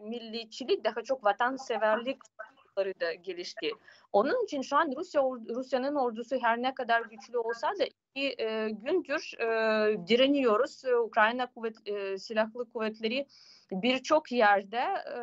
milliyetçilik 0.00 0.84
daha 0.84 1.02
çok 1.02 1.24
vatanseverlik 1.24 2.18
da 2.84 3.14
gelişti. 3.14 3.70
Onun 4.12 4.44
için 4.44 4.62
şu 4.62 4.76
an 4.76 4.92
Rusya 4.96 5.22
Rusya'nın 5.22 5.94
ordusu 5.94 6.38
her 6.42 6.62
ne 6.62 6.74
kadar 6.74 7.02
güçlü 7.02 7.38
olsa 7.38 7.68
da 7.78 7.84
iki 7.84 8.42
e, 8.42 8.70
gündür 8.70 9.32
e, 9.38 9.46
direniyoruz. 10.06 10.84
E, 10.84 10.96
Ukrayna 10.96 11.46
kuvvet, 11.46 11.76
e, 11.86 12.18
silahlı 12.18 12.72
kuvvetleri 12.72 13.26
birçok 13.72 14.32
yerde 14.32 14.84
e, 15.16 15.20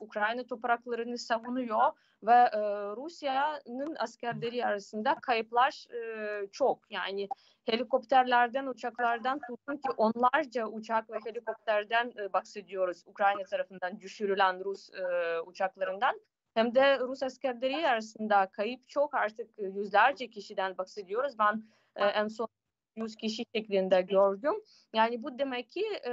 Ukrayna 0.00 0.46
topraklarını 0.46 1.18
savunuyor 1.18 1.92
ve 2.22 2.32
e, 2.32 2.60
Rusya'nın 2.96 3.96
askerleri 3.98 4.66
arasında 4.66 5.14
kayıplar 5.14 5.86
e, 5.94 6.46
çok. 6.52 6.78
Yani 6.90 7.28
helikopterlerden, 7.66 8.66
uçaklardan 8.66 9.40
tutun 9.48 9.76
ki 9.76 9.90
onlarca 9.96 10.66
uçak 10.66 11.10
ve 11.10 11.18
helikopterden 11.24 12.12
e, 12.18 12.32
bahsediyoruz 12.32 13.02
Ukrayna 13.06 13.44
tarafından 13.44 14.00
düşürülen 14.00 14.64
Rus 14.64 14.90
e, 14.94 15.40
uçaklarından 15.40 16.20
hem 16.58 16.74
de 16.74 16.98
Rus 16.98 17.22
askerleri 17.22 17.88
arasında 17.88 18.46
kayıp 18.46 18.88
çok 18.88 19.14
artık 19.14 19.50
yüzlerce 19.58 20.30
kişiden 20.30 20.78
bahsediyoruz. 20.78 21.38
Ben 21.38 21.64
e, 21.96 22.04
en 22.04 22.28
son 22.28 22.48
100 22.96 23.16
kişi 23.16 23.44
şeklinde 23.54 24.00
gördüm. 24.00 24.54
Yani 24.94 25.22
bu 25.22 25.38
demek 25.38 25.70
ki 25.70 25.84
e, 26.06 26.10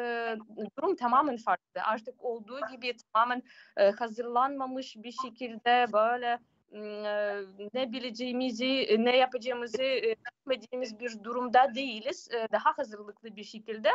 durum 0.78 0.96
tamamen 0.96 1.38
farklı. 1.38 1.82
Artık 1.84 2.26
olduğu 2.26 2.60
gibi 2.72 2.96
tamamen 3.14 3.44
e, 3.78 3.92
hazırlanmamış 3.92 4.96
bir 4.98 5.12
şekilde 5.12 5.94
böyle 5.94 6.40
e, 6.74 6.82
ne 7.74 7.92
bileceğimizi, 7.92 8.96
ne 9.00 9.18
yapacağımızı 9.18 9.84
e, 9.84 10.16
bilmediğimiz 10.48 11.00
bir 11.00 11.24
durumda 11.24 11.76
değiliz. 11.76 12.30
E, 12.32 12.48
daha 12.52 12.78
hazırlıklı 12.78 13.36
bir 13.36 13.44
şekilde 13.44 13.90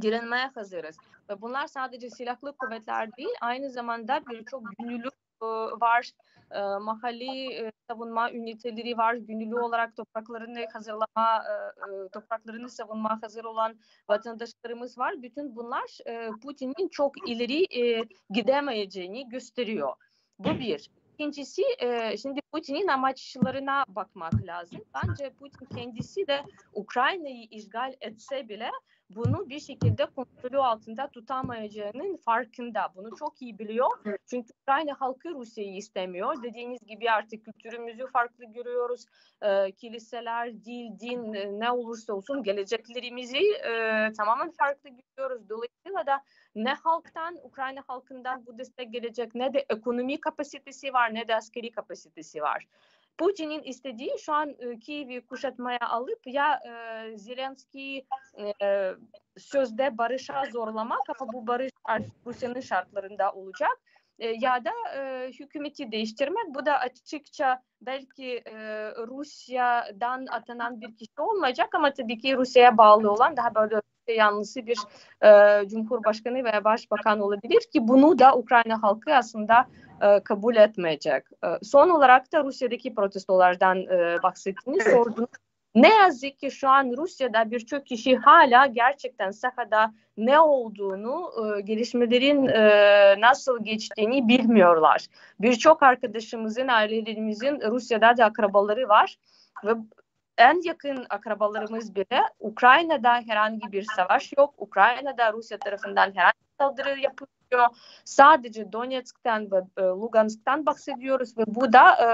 direnmeye 0.00 0.46
hazırız. 0.46 0.96
Ve 1.30 1.40
bunlar 1.40 1.66
sadece 1.66 2.10
silahlı 2.10 2.56
kuvvetler 2.56 3.16
değil, 3.16 3.34
aynı 3.40 3.70
zamanda 3.70 4.20
birçok 4.26 4.62
günlük 4.78 5.14
var, 5.80 6.12
e, 6.50 6.60
mahalli 6.60 7.52
e, 7.52 7.72
savunma 7.90 8.32
üniteleri 8.32 8.98
var, 8.98 9.14
gönüllü 9.14 9.60
olarak 9.60 9.96
topraklarını 9.96 10.66
hazırlama, 10.72 11.44
e, 11.44 12.08
topraklarını 12.08 12.68
savunma 12.68 13.22
hazır 13.22 13.44
olan 13.44 13.76
vatandaşlarımız 14.08 14.98
var. 14.98 15.22
Bütün 15.22 15.56
bunlar 15.56 15.98
e, 16.06 16.30
Putin'in 16.42 16.88
çok 16.88 17.28
ileri 17.28 17.80
e, 17.80 18.04
gidemeyeceğini 18.30 19.28
gösteriyor. 19.28 19.92
Bu 20.38 20.58
bir. 20.58 20.90
İkincisi 21.14 21.62
e, 21.78 22.16
şimdi 22.16 22.40
Putin'in 22.52 22.88
amaçlarına 22.88 23.84
bakmak 23.88 24.34
lazım. 24.46 24.80
Bence 24.94 25.30
Putin 25.30 25.66
kendisi 25.76 26.26
de 26.26 26.44
Ukrayna'yı 26.72 27.46
işgal 27.50 27.94
etse 28.00 28.48
bile 28.48 28.70
bunu 29.10 29.48
bir 29.48 29.60
şekilde 29.60 30.06
kontrolü 30.06 30.58
altında 30.58 31.08
tutamayacağının 31.08 32.16
farkında. 32.16 32.92
Bunu 32.96 33.16
çok 33.16 33.42
iyi 33.42 33.58
biliyor. 33.58 33.90
Çünkü 34.26 34.52
Ukrayna 34.62 35.00
halkı 35.00 35.30
Rusya'yı 35.30 35.76
istemiyor. 35.76 36.42
Dediğiniz 36.42 36.80
gibi 36.86 37.10
artık 37.10 37.44
kültürümüzü 37.44 38.06
farklı 38.06 38.44
görüyoruz. 38.44 39.04
E, 39.42 39.72
kiliseler, 39.72 40.64
dil, 40.64 40.98
din 41.00 41.32
e, 41.32 41.60
ne 41.60 41.70
olursa 41.70 42.12
olsun 42.12 42.42
geleceklerimizi 42.42 43.52
e, 43.52 43.72
tamamen 44.12 44.50
farklı 44.50 44.90
görüyoruz. 44.90 45.48
Dolayısıyla 45.48 46.06
da 46.06 46.22
ne 46.54 46.74
halktan, 46.74 47.38
Ukrayna 47.42 47.82
halkından 47.86 48.46
bu 48.46 48.58
destek 48.58 48.92
gelecek 48.92 49.34
ne 49.34 49.54
de 49.54 49.66
ekonomi 49.68 50.20
kapasitesi 50.20 50.92
var 50.92 51.14
ne 51.14 51.28
de 51.28 51.34
askeri 51.34 51.70
kapasitesi 51.70 52.42
var. 52.42 52.66
Putin'in 53.18 53.62
istediği 53.62 54.10
şu 54.18 54.32
an 54.32 54.48
e, 54.58 54.78
Kiev'i 54.78 55.26
kuşatmaya 55.26 55.88
alıp 55.88 56.20
ya 56.26 56.60
e, 56.66 57.18
Zelenski'yi 57.18 58.06
e, 58.62 58.92
sözde 59.38 59.98
barışa 59.98 60.44
zorlamak 60.52 61.00
ama 61.20 61.32
bu 61.32 61.46
barış 61.46 61.72
Rusya'nın 62.26 62.60
şartlarında 62.60 63.32
olacak 63.32 63.78
e, 64.18 64.28
ya 64.28 64.64
da 64.64 64.70
e, 64.96 65.30
hükümeti 65.40 65.92
değiştirmek. 65.92 66.54
Bu 66.54 66.66
da 66.66 66.78
açıkça 66.78 67.62
belki 67.80 68.42
e, 68.46 68.54
Rusya'dan 69.06 70.26
atanan 70.26 70.80
bir 70.80 70.96
kişi 70.96 71.20
olmayacak 71.20 71.74
ama 71.74 71.92
tabii 71.92 72.18
ki 72.18 72.36
Rusya'ya 72.36 72.78
bağlı 72.78 73.12
olan 73.12 73.36
daha 73.36 73.54
böyle 73.54 73.80
yanlısı 74.12 74.66
bir 74.66 74.78
e, 75.22 75.68
cumhurbaşkanı 75.68 76.44
veya 76.44 76.64
başbakan 76.64 77.20
olabilir 77.20 77.60
ki 77.72 77.88
bunu 77.88 78.18
da 78.18 78.36
Ukrayna 78.36 78.82
halkı 78.82 79.14
aslında 79.14 79.66
e, 80.02 80.20
kabul 80.20 80.56
etmeyecek. 80.56 81.24
E, 81.44 81.48
son 81.62 81.90
olarak 81.90 82.32
da 82.32 82.44
Rusya'daki 82.44 82.94
protestolardan 82.94 83.78
e, 83.78 84.22
bahsettiniz, 84.22 84.82
sordunuz. 84.84 85.28
Ne 85.74 85.94
yazık 85.94 86.38
ki 86.38 86.50
şu 86.50 86.68
an 86.68 86.96
Rusya'da 86.96 87.50
birçok 87.50 87.86
kişi 87.86 88.16
hala 88.16 88.66
gerçekten 88.66 89.30
sahada 89.30 89.94
ne 90.16 90.40
olduğunu, 90.40 91.32
e, 91.38 91.60
gelişmelerin 91.60 92.46
e, 92.46 93.20
nasıl 93.20 93.64
geçtiğini 93.64 94.28
bilmiyorlar. 94.28 95.06
Birçok 95.40 95.82
arkadaşımızın, 95.82 96.68
ailelerimizin 96.68 97.60
Rusya'da 97.60 98.16
da 98.16 98.24
akrabaları 98.24 98.88
var 98.88 99.18
ve 99.64 99.70
en 100.38 100.60
yakın 100.64 101.06
akrabalarımız 101.10 101.94
bile 101.94 102.22
Ukrayna'da 102.40 103.14
herhangi 103.26 103.72
bir 103.72 103.86
savaş 103.96 104.32
yok. 104.38 104.54
Ukrayna'da 104.58 105.32
Rusya 105.32 105.58
tarafından 105.58 106.14
herhangi 106.14 106.38
bir 106.40 106.64
saldırı 106.64 107.00
yapılıyor. 107.00 107.68
Sadece 108.04 108.72
Donetsk'ten 108.72 109.50
ve 109.50 109.62
e, 109.78 109.82
Lugansk'tan 109.82 110.66
bahsediyoruz 110.66 111.38
ve 111.38 111.42
bu 111.46 111.72
da 111.72 111.94
e, 111.94 112.08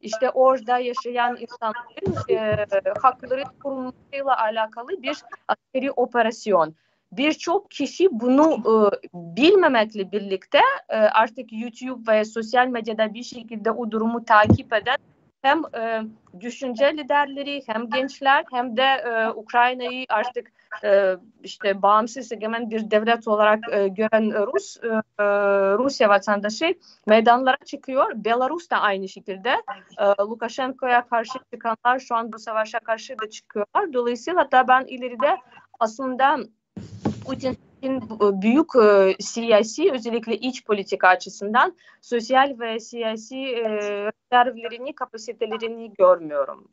işte 0.00 0.30
orada 0.30 0.78
yaşayan 0.78 1.36
insanların 1.36 2.30
e, 2.30 2.66
hakları 3.02 3.44
korunmasıyla 3.62 4.38
alakalı 4.38 5.02
bir 5.02 5.22
askeri 5.48 5.92
operasyon. 5.92 6.74
Birçok 7.12 7.70
kişi 7.70 8.08
bunu 8.10 8.52
e, 8.52 8.74
bilmemekle 9.14 10.12
birlikte 10.12 10.60
e, 10.88 10.96
artık 10.96 11.52
YouTube 11.52 12.12
ve 12.12 12.24
sosyal 12.24 12.66
medyada 12.66 13.14
bir 13.14 13.22
şekilde 13.22 13.70
o 13.70 13.90
durumu 13.90 14.24
takip 14.24 14.72
eden 14.72 14.96
hem 15.44 15.62
e, 15.74 16.02
düşünce 16.40 16.96
liderleri 16.96 17.62
hem 17.66 17.90
gençler 17.90 18.44
hem 18.52 18.76
de 18.76 18.82
e, 18.82 19.28
Ukrayna'yı 19.28 20.06
artık 20.08 20.52
e, 20.84 21.16
işte 21.42 21.82
bağımsız 21.82 22.32
egemen 22.32 22.70
bir 22.70 22.90
devlet 22.90 23.28
olarak 23.28 23.60
e, 23.72 23.88
gören 23.88 24.46
Rus 24.46 24.76
e, 24.76 24.88
e, 25.18 25.24
Rusya 25.78 26.08
vatandaşı 26.08 26.74
meydanlara 27.06 27.56
çıkıyor. 27.64 28.12
Belarus 28.14 28.70
da 28.70 28.80
aynı 28.80 29.08
şekilde 29.08 29.50
e, 29.98 30.04
Lukashenko'ya 30.20 31.06
karşı 31.06 31.38
çıkanlar 31.52 31.98
şu 31.98 32.14
an 32.14 32.32
bu 32.32 32.38
savaşa 32.38 32.78
karşı 32.78 33.18
da 33.18 33.30
çıkıyorlar. 33.30 33.92
Dolayısıyla 33.92 34.52
da 34.52 34.68
ben 34.68 34.84
ileride 34.84 35.36
aslında 35.80 36.38
Putin 37.26 37.58
büyük 38.42 38.76
e, 38.76 39.16
siyasi 39.20 39.92
özellikle 39.92 40.36
iç 40.36 40.64
politika 40.64 41.08
açısından 41.08 41.76
sosyal 42.00 42.56
ve 42.60 42.80
siyasi 42.80 43.38
e, 43.38 43.70
rezervlerini, 44.32 44.94
kapasitelerini 44.94 45.92
görmüyorum. 45.98 46.68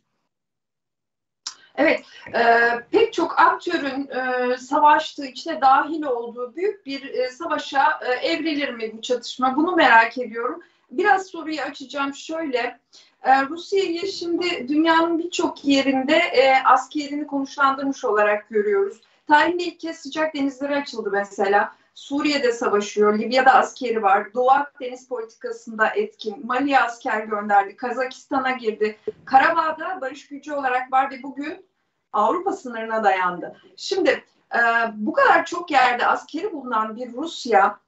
Evet, 1.75 2.01
e, 2.35 2.69
pek 2.91 3.13
çok 3.13 3.39
aktörün 3.39 4.09
e, 4.09 4.57
savaştığı, 4.57 5.25
içine 5.25 5.61
dahil 5.61 6.03
olduğu 6.03 6.55
büyük 6.55 6.85
bir 6.85 7.13
e, 7.13 7.29
savaşa 7.29 7.99
e, 8.01 8.27
evrilir 8.27 8.69
mi 8.69 8.91
bu 8.97 9.01
çatışma? 9.01 9.55
Bunu 9.55 9.75
merak 9.75 10.17
ediyorum. 10.17 10.61
Biraz 10.91 11.27
soruyu 11.27 11.61
açacağım 11.61 12.13
şöyle. 12.13 12.79
E, 13.23 13.45
Rusya'yı 13.45 14.07
şimdi 14.07 14.67
dünyanın 14.67 15.19
birçok 15.19 15.65
yerinde 15.65 16.15
e, 16.15 16.63
askerini 16.63 17.27
konuşlandırmış 17.27 18.05
olarak 18.05 18.49
görüyoruz. 18.49 19.01
Tarihinde 19.27 19.63
ilk 19.63 19.79
kez 19.79 19.97
sıcak 19.97 20.35
denizlere 20.35 20.75
açıldı 20.75 21.09
mesela. 21.11 21.75
Suriye'de 21.93 22.51
savaşıyor, 22.51 23.19
Libya'da 23.19 23.53
askeri 23.53 24.03
var, 24.03 24.33
Doğu 24.33 24.51
Akdeniz 24.51 25.07
politikasında 25.07 25.87
etkin, 25.87 26.45
Mali'ye 26.45 26.79
asker 26.79 27.23
gönderdi, 27.23 27.75
Kazakistan'a 27.75 28.51
girdi, 28.51 28.97
Karabağ'da 29.25 30.01
barış 30.01 30.27
gücü 30.27 30.53
olarak 30.53 30.91
var 30.91 31.11
ve 31.11 31.23
bugün 31.23 31.65
Avrupa 32.13 32.51
sınırına 32.51 33.03
dayandı. 33.03 33.55
Şimdi 33.75 34.23
e, 34.55 34.59
bu 34.93 35.13
kadar 35.13 35.45
çok 35.45 35.71
yerde 35.71 36.07
askeri 36.07 36.53
bulunan 36.53 36.95
bir 36.95 37.13
Rusya 37.13 37.79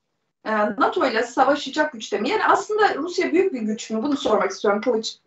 e, 0.46 0.52
NATO 0.56 1.08
ile 1.08 1.24
savaşacak 1.24 1.94
güçte 1.94 2.20
mi? 2.20 2.30
Yani 2.30 2.46
aslında 2.46 2.96
Rusya 2.96 3.32
büyük 3.32 3.54
bir 3.54 3.62
güç 3.62 3.92
mü? 3.92 4.04
Bunu 4.04 4.18
sormak 4.18 4.52
istiyorum 4.52 4.82
Kılıç. 4.82 5.18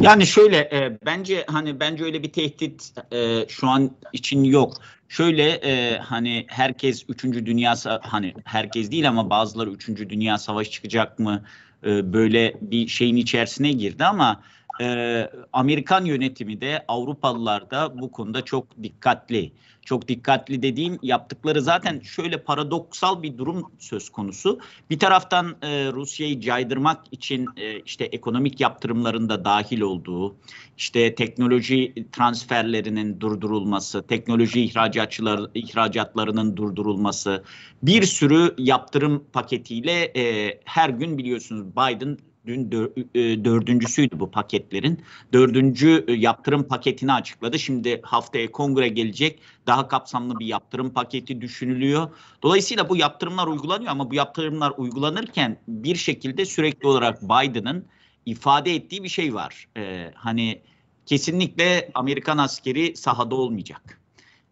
Yani 0.00 0.26
şöyle 0.26 0.56
e, 0.56 0.98
bence 1.06 1.44
hani 1.46 1.80
bence 1.80 2.04
öyle 2.04 2.22
bir 2.22 2.32
tehdit 2.32 2.92
e, 3.12 3.48
şu 3.48 3.68
an 3.68 3.90
için 4.12 4.44
yok. 4.44 4.76
Şöyle 5.08 5.50
e, 5.50 5.98
hani 5.98 6.44
herkes 6.48 7.04
3. 7.08 7.24
Dünya 7.24 7.74
hani 8.02 8.34
herkes 8.44 8.90
değil 8.90 9.08
ama 9.08 9.30
bazıları 9.30 9.70
3. 9.70 9.88
Dünya 9.88 10.38
Savaşı 10.38 10.70
çıkacak 10.70 11.18
mı 11.18 11.44
e, 11.86 12.12
böyle 12.12 12.54
bir 12.60 12.88
şeyin 12.88 13.16
içerisine 13.16 13.72
girdi 13.72 14.04
ama 14.04 14.42
e, 14.80 15.30
Amerikan 15.52 16.04
yönetimi 16.04 16.60
de 16.60 16.84
Avrupalılar 16.88 17.70
da 17.70 18.00
bu 18.00 18.12
konuda 18.12 18.44
çok 18.44 18.82
dikkatli. 18.82 19.52
Çok 19.84 20.08
dikkatli 20.08 20.62
dediğim 20.62 20.98
yaptıkları 21.02 21.62
zaten 21.62 22.00
şöyle 22.00 22.42
paradoksal 22.42 23.22
bir 23.22 23.38
durum 23.38 23.72
söz 23.78 24.08
konusu. 24.08 24.60
Bir 24.90 24.98
taraftan 24.98 25.56
e, 25.62 25.92
Rusya'yı 25.92 26.40
caydırmak 26.40 27.04
için 27.12 27.48
e, 27.56 27.80
işte 27.80 28.04
ekonomik 28.04 28.60
yaptırımların 28.60 29.28
da 29.28 29.44
dahil 29.44 29.80
olduğu, 29.80 30.36
işte 30.78 31.14
teknoloji 31.14 31.94
transferlerinin 32.12 33.20
durdurulması, 33.20 34.06
teknoloji 34.06 34.64
ihracatçılar 34.64 35.40
ihracatlarının 35.54 36.56
durdurulması, 36.56 37.44
bir 37.82 38.02
sürü 38.02 38.54
yaptırım 38.58 39.24
paketiyle 39.32 40.12
e, 40.16 40.60
her 40.64 40.88
gün 40.88 41.18
biliyorsunuz 41.18 41.66
Biden 41.66 42.18
dün 42.46 42.70
e, 43.14 43.44
dördüncüsüydü 43.44 44.20
bu 44.20 44.30
paketlerin. 44.30 45.02
Dördüncü 45.32 46.04
e, 46.08 46.12
yaptırım 46.12 46.68
paketini 46.68 47.12
açıkladı. 47.12 47.58
Şimdi 47.58 48.00
haftaya 48.02 48.52
kongre 48.52 48.88
gelecek. 48.88 49.38
Daha 49.66 49.88
kapsamlı 49.88 50.38
bir 50.38 50.46
yaptırım 50.46 50.90
paketi 50.90 51.40
düşünülüyor. 51.40 52.08
Dolayısıyla 52.42 52.88
bu 52.88 52.96
yaptırımlar 52.96 53.46
uygulanıyor 53.46 53.90
ama 53.90 54.10
bu 54.10 54.14
yaptırımlar 54.14 54.72
uygulanırken 54.76 55.58
bir 55.68 55.96
şekilde 55.96 56.44
sürekli 56.44 56.88
olarak 56.88 57.22
Biden'ın 57.22 57.84
ifade 58.26 58.74
ettiği 58.74 59.02
bir 59.02 59.08
şey 59.08 59.34
var. 59.34 59.68
Ee, 59.76 60.10
hani 60.14 60.62
kesinlikle 61.06 61.90
Amerikan 61.94 62.38
askeri 62.38 62.96
sahada 62.96 63.34
olmayacak 63.34 64.01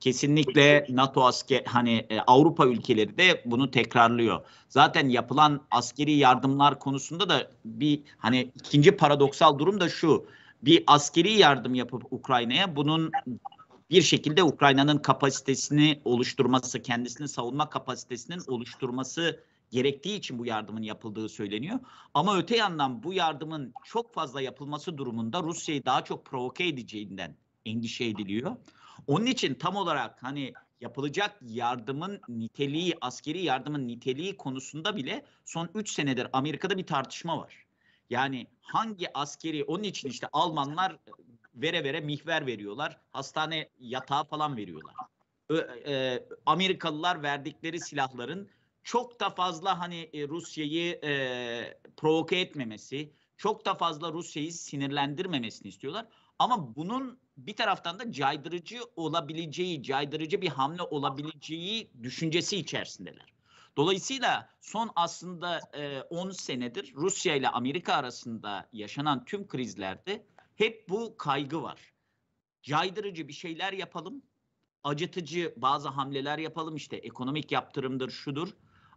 kesinlikle 0.01 0.87
NATO 0.89 1.25
asker 1.25 1.65
hani 1.65 2.07
e, 2.11 2.21
Avrupa 2.21 2.67
ülkeleri 2.67 3.19
de 3.19 3.43
bunu 3.45 3.71
tekrarlıyor. 3.71 4.41
Zaten 4.69 5.09
yapılan 5.09 5.61
askeri 5.71 6.13
yardımlar 6.13 6.79
konusunda 6.79 7.29
da 7.29 7.51
bir 7.65 8.03
hani 8.19 8.51
ikinci 8.55 8.97
paradoksal 8.97 9.59
durum 9.59 9.81
da 9.81 9.89
şu. 9.89 10.27
Bir 10.63 10.85
askeri 10.87 11.33
yardım 11.33 11.75
yapıp 11.75 12.13
Ukrayna'ya 12.13 12.77
bunun 12.77 13.11
bir 13.91 14.03
şekilde 14.03 14.43
Ukrayna'nın 14.43 14.99
kapasitesini 14.99 16.01
oluşturması, 16.05 16.83
kendisini 16.83 17.29
savunma 17.29 17.71
kapasitesinin 17.71 18.43
oluşturması 18.47 19.45
gerektiği 19.71 20.17
için 20.17 20.39
bu 20.39 20.47
yardımın 20.47 20.83
yapıldığı 20.83 21.29
söyleniyor. 21.29 21.79
Ama 22.15 22.39
öte 22.39 22.57
yandan 22.57 23.03
bu 23.03 23.13
yardımın 23.13 23.73
çok 23.85 24.15
fazla 24.15 24.41
yapılması 24.41 24.99
durumunda 24.99 25.43
Rusya'yı 25.43 25.85
daha 25.85 26.05
çok 26.05 26.25
provoke 26.25 26.67
edeceğinden 26.67 27.37
endişe 27.67 28.05
ediliyor. 28.05 28.57
Onun 29.07 29.27
için 29.27 29.55
tam 29.55 29.77
olarak 29.77 30.23
hani 30.23 30.53
yapılacak 30.81 31.39
yardımın 31.43 32.21
niteliği, 32.29 32.95
askeri 33.01 33.43
yardımın 33.43 33.89
niteliği 33.89 34.37
konusunda 34.37 34.97
bile 34.97 35.25
son 35.45 35.71
3 35.75 35.91
senedir 35.91 36.27
Amerika'da 36.33 36.79
bir 36.79 36.87
tartışma 36.87 37.39
var. 37.39 37.67
Yani 38.11 38.47
hangi 38.61 39.17
askeri, 39.17 39.65
onun 39.65 39.83
için 39.83 40.09
işte 40.09 40.29
Almanlar 40.33 40.97
vere 41.55 41.85
vere 41.85 42.01
mihver 42.01 42.47
veriyorlar, 42.47 43.01
hastane 43.13 43.69
yatağı 43.79 44.25
falan 44.25 44.57
veriyorlar. 44.57 44.95
E, 45.87 46.23
Amerikalılar 46.47 47.23
verdikleri 47.23 47.81
silahların 47.81 48.49
çok 48.83 49.21
da 49.21 49.31
fazla 49.31 49.79
hani 49.79 50.11
e, 50.13 50.29
Rusya'yı 50.29 51.01
e, 51.05 51.79
provoke 51.97 52.41
etmemesi, 52.41 53.13
çok 53.37 53.67
da 53.67 53.75
fazla 53.75 54.13
Rusya'yı 54.13 54.53
sinirlendirmemesini 54.53 55.69
istiyorlar. 55.69 56.07
Ama 56.39 56.77
bunun 56.77 57.19
bir 57.47 57.57
taraftan 57.57 57.99
da 57.99 58.13
caydırıcı 58.13 58.81
olabileceği, 58.97 59.83
caydırıcı 59.83 60.43
bir 60.43 60.49
hamle 60.49 60.83
olabileceği 60.83 61.91
düşüncesi 62.03 62.57
içerisindeler. 62.57 63.33
Dolayısıyla 63.77 64.49
son 64.61 64.91
aslında 64.97 65.61
10 66.11 66.31
e, 66.31 66.33
senedir 66.33 66.93
Rusya 66.95 67.35
ile 67.35 67.49
Amerika 67.49 67.95
arasında 67.95 68.69
yaşanan 68.73 69.25
tüm 69.25 69.49
krizlerde 69.49 70.27
hep 70.57 70.89
bu 70.89 71.17
kaygı 71.17 71.63
var. 71.63 71.93
Caydırıcı 72.63 73.29
bir 73.29 73.33
şeyler 73.33 73.73
yapalım, 73.73 74.23
acıtıcı 74.85 75.55
bazı 75.57 75.89
hamleler 75.89 76.39
yapalım 76.39 76.77
işte 76.77 76.97
ekonomik 76.97 77.53
yaptırımdır, 77.53 78.11
şudur. 78.11 78.49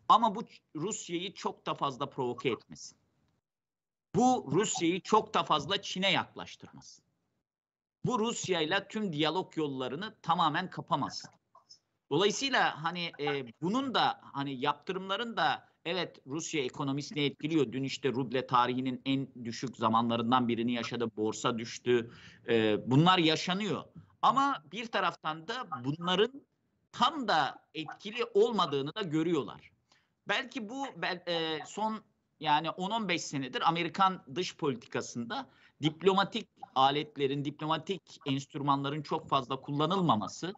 Ama 0.10 0.36
bu 0.36 0.44
Rusya'yı 0.76 1.34
çok 1.34 1.66
da 1.66 1.74
fazla 1.74 2.10
provoke 2.10 2.50
etmesin. 2.50 2.98
Bu 4.16 4.48
Rusya'yı 4.52 5.02
çok 5.02 5.34
da 5.34 5.44
fazla 5.44 5.82
Çin'e 5.82 6.12
yaklaştırmasın 6.12 7.04
bu 8.06 8.20
Rusya 8.20 8.62
ile 8.62 8.88
tüm 8.88 9.14
diyalog 9.14 9.58
yollarını 9.58 10.16
tamamen 10.22 10.70
kapamaz. 10.70 11.26
Dolayısıyla 12.12 12.84
hani 12.84 13.12
e, 13.20 13.46
bunun 13.62 13.94
da 13.94 14.20
hani 14.24 14.60
yaptırımların 14.60 15.38
da 15.38 15.70
evet 15.86 16.20
Rusya 16.28 16.64
ekonomisini 16.64 17.20
etkiliyor. 17.20 17.72
Dün 17.72 17.84
işte 17.84 18.10
ruble 18.10 18.48
tarihinin 18.48 19.02
en 19.06 19.46
düşük 19.46 19.78
zamanlarından 19.78 20.48
birini 20.48 20.74
yaşadı. 20.74 21.18
Borsa 21.18 21.58
düştü. 21.58 22.12
E, 22.48 22.78
bunlar 22.92 23.18
yaşanıyor. 23.18 23.84
Ama 24.22 24.64
bir 24.72 24.86
taraftan 24.86 25.48
da 25.48 25.68
bunların 25.84 26.42
tam 26.92 27.28
da 27.28 27.60
etkili 27.74 28.26
olmadığını 28.34 28.96
da 28.96 29.02
görüyorlar. 29.02 29.72
Belki 30.28 30.70
bu 30.70 30.88
e, 31.28 31.60
son 31.66 32.02
yani 32.40 32.68
10-15 32.68 33.18
senedir 33.18 33.70
Amerikan 33.70 34.24
dış 34.36 34.58
politikasında 34.58 35.50
diplomatik 35.84 36.48
aletlerin, 36.76 37.46
diplomatik 37.46 38.02
enstrümanların 38.26 39.02
çok 39.02 39.30
fazla 39.30 39.62
kullanılmaması, 39.62 40.54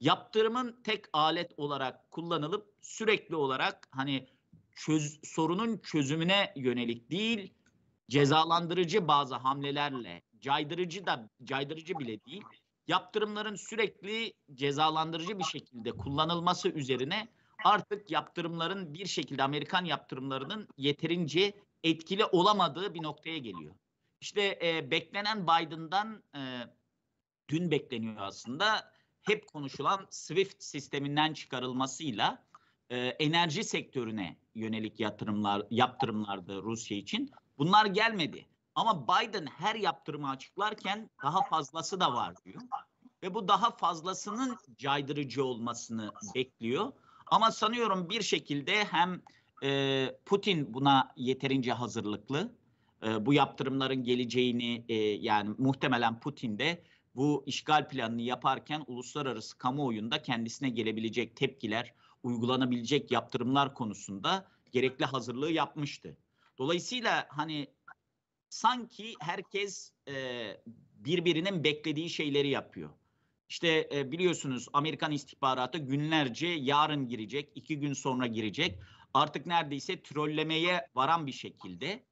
yaptırımın 0.00 0.80
tek 0.84 1.04
alet 1.12 1.52
olarak 1.56 2.10
kullanılıp 2.10 2.74
sürekli 2.80 3.36
olarak 3.36 3.88
hani 3.90 4.26
çöz, 4.72 5.20
sorunun 5.24 5.78
çözümüne 5.78 6.52
yönelik 6.56 7.10
değil, 7.10 7.54
cezalandırıcı 8.08 9.08
bazı 9.08 9.34
hamlelerle, 9.34 10.22
caydırıcı 10.40 11.06
da 11.06 11.30
caydırıcı 11.44 11.98
bile 11.98 12.24
değil, 12.24 12.42
yaptırımların 12.88 13.54
sürekli 13.54 14.32
cezalandırıcı 14.54 15.38
bir 15.38 15.44
şekilde 15.44 15.92
kullanılması 15.92 16.68
üzerine 16.68 17.28
artık 17.64 18.10
yaptırımların 18.10 18.94
bir 18.94 19.06
şekilde 19.06 19.42
Amerikan 19.42 19.84
yaptırımlarının 19.84 20.68
yeterince 20.76 21.54
etkili 21.82 22.24
olamadığı 22.24 22.94
bir 22.94 23.02
noktaya 23.02 23.38
geliyor. 23.38 23.74
İşte 24.20 24.58
e, 24.62 24.90
beklenen 24.90 25.42
Biden'dan 25.46 26.22
e, 26.34 26.40
dün 27.48 27.70
bekleniyor 27.70 28.16
aslında 28.18 28.92
hep 29.22 29.46
konuşulan 29.46 30.06
SWIFT 30.10 30.62
sisteminden 30.62 31.32
çıkarılmasıyla 31.32 32.44
e, 32.90 32.98
enerji 32.98 33.64
sektörüne 33.64 34.36
yönelik 34.54 35.00
yatırımlar 35.00 35.66
yaptırımlardı 35.70 36.62
Rusya 36.62 36.96
için. 36.96 37.30
Bunlar 37.58 37.86
gelmedi. 37.86 38.46
Ama 38.74 39.06
Biden 39.08 39.46
her 39.46 39.74
yaptırımı 39.74 40.30
açıklarken 40.30 41.10
daha 41.22 41.42
fazlası 41.42 42.00
da 42.00 42.14
var 42.14 42.34
diyor. 42.44 42.62
Ve 43.22 43.34
bu 43.34 43.48
daha 43.48 43.70
fazlasının 43.70 44.58
caydırıcı 44.78 45.44
olmasını 45.44 46.12
bekliyor. 46.34 46.92
Ama 47.26 47.50
sanıyorum 47.50 48.10
bir 48.10 48.22
şekilde 48.22 48.84
hem 48.84 49.22
e, 49.62 50.10
Putin 50.26 50.74
buna 50.74 51.12
yeterince 51.16 51.72
hazırlıklı. 51.72 52.59
E, 53.06 53.26
bu 53.26 53.34
yaptırımların 53.34 54.04
geleceğini 54.04 54.84
e, 54.88 54.94
yani 54.94 55.54
muhtemelen 55.58 56.20
Putin 56.20 56.58
de 56.58 56.82
bu 57.14 57.42
işgal 57.46 57.88
planını 57.88 58.22
yaparken 58.22 58.84
uluslararası 58.86 59.58
kamuoyunda 59.58 60.22
kendisine 60.22 60.70
gelebilecek 60.70 61.36
tepkiler, 61.36 61.94
uygulanabilecek 62.22 63.10
yaptırımlar 63.10 63.74
konusunda 63.74 64.48
gerekli 64.72 65.04
hazırlığı 65.04 65.52
yapmıştı. 65.52 66.16
Dolayısıyla 66.58 67.26
hani 67.28 67.66
sanki 68.48 69.14
herkes 69.20 69.92
e, 70.08 70.46
birbirinin 70.94 71.64
beklediği 71.64 72.10
şeyleri 72.10 72.48
yapıyor. 72.48 72.90
İşte 73.48 73.88
e, 73.92 74.12
biliyorsunuz 74.12 74.66
Amerikan 74.72 75.12
istihbaratı 75.12 75.78
günlerce 75.78 76.46
yarın 76.46 77.08
girecek, 77.08 77.52
iki 77.54 77.80
gün 77.80 77.92
sonra 77.92 78.26
girecek. 78.26 78.78
Artık 79.14 79.46
neredeyse 79.46 80.02
trollemeye 80.02 80.86
varan 80.94 81.26
bir 81.26 81.32
şekilde. 81.32 82.04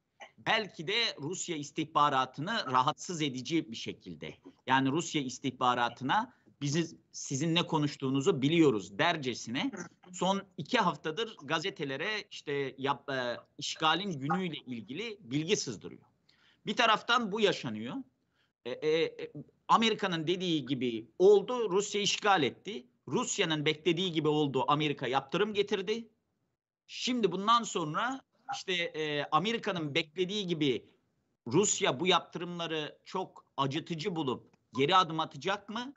Belki 0.45 0.87
de 0.87 1.15
Rusya 1.21 1.55
istihbaratını 1.55 2.65
rahatsız 2.71 3.21
edici 3.21 3.71
bir 3.71 3.75
şekilde. 3.75 4.35
Yani 4.67 4.91
Rusya 4.91 5.21
istihbaratına 5.21 6.33
bizi 6.61 6.97
sizin 7.11 7.55
ne 7.55 7.67
konuştuğunuzu 7.67 8.41
biliyoruz 8.41 8.97
dercesine 8.97 9.71
son 10.11 10.41
iki 10.57 10.77
haftadır 10.77 11.37
gazetelere 11.43 12.23
işte 12.31 12.75
yap, 12.77 13.09
e, 13.09 13.37
işgalin 13.57 14.19
günüyle 14.19 14.57
ilgili 14.65 15.17
bilgi 15.21 15.57
sızdırıyor. 15.57 16.01
Bir 16.65 16.75
taraftan 16.75 17.31
bu 17.31 17.41
yaşanıyor. 17.41 17.95
E, 18.65 18.71
e, 18.71 19.03
e 19.03 19.31
Amerika'nın 19.67 20.27
dediği 20.27 20.65
gibi 20.65 21.07
oldu, 21.19 21.71
Rusya 21.71 22.01
işgal 22.01 22.43
etti. 22.43 22.87
Rusya'nın 23.07 23.65
beklediği 23.65 24.11
gibi 24.11 24.27
oldu, 24.27 24.65
Amerika 24.67 25.07
yaptırım 25.07 25.53
getirdi. 25.53 26.07
Şimdi 26.87 27.31
bundan 27.31 27.63
sonra 27.63 28.21
işte 28.53 28.73
e, 28.73 29.25
Amerika'nın 29.31 29.95
beklediği 29.95 30.47
gibi 30.47 30.89
Rusya 31.47 31.99
bu 31.99 32.07
yaptırımları 32.07 32.99
çok 33.05 33.45
acıtıcı 33.57 34.15
bulup 34.15 34.53
geri 34.77 34.95
adım 34.95 35.19
atacak 35.19 35.69
mı? 35.69 35.93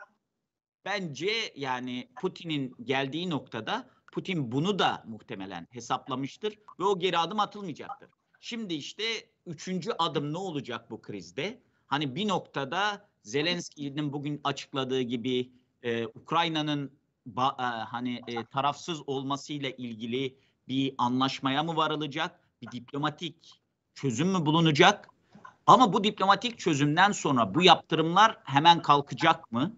Bence 0.84 1.52
yani 1.56 2.08
Putin'in 2.20 2.74
geldiği 2.84 3.30
noktada 3.30 3.90
Putin 4.12 4.52
bunu 4.52 4.78
da 4.78 5.02
muhtemelen 5.06 5.66
hesaplamıştır 5.70 6.58
ve 6.80 6.84
o 6.84 6.98
geri 6.98 7.18
adım 7.18 7.40
atılmayacaktır. 7.40 8.08
Şimdi 8.40 8.74
işte 8.74 9.04
üçüncü 9.46 9.92
adım 9.98 10.32
ne 10.32 10.38
olacak 10.38 10.90
bu 10.90 11.02
krizde? 11.02 11.62
Hani 11.86 12.14
bir 12.14 12.28
noktada 12.28 13.08
Zelenski'nin 13.22 14.12
bugün 14.12 14.40
açıkladığı 14.44 15.00
gibi 15.00 15.52
e, 15.82 16.06
Ukrayna'nın 16.06 16.98
e, 17.38 17.40
hani 17.64 18.20
e, 18.26 18.44
tarafsız 18.44 19.08
olmasıyla 19.08 19.70
ilgili 19.70 20.38
bir 20.68 20.94
anlaşmaya 20.98 21.62
mı 21.62 21.76
varılacak? 21.76 22.41
Bir 22.62 22.70
diplomatik 22.70 23.60
çözüm 23.94 24.28
mü 24.28 24.46
bulunacak? 24.46 25.08
Ama 25.66 25.92
bu 25.92 26.04
diplomatik 26.04 26.58
çözümden 26.58 27.12
sonra 27.12 27.54
bu 27.54 27.62
yaptırımlar 27.62 28.36
hemen 28.44 28.82
kalkacak 28.82 29.52
mı? 29.52 29.72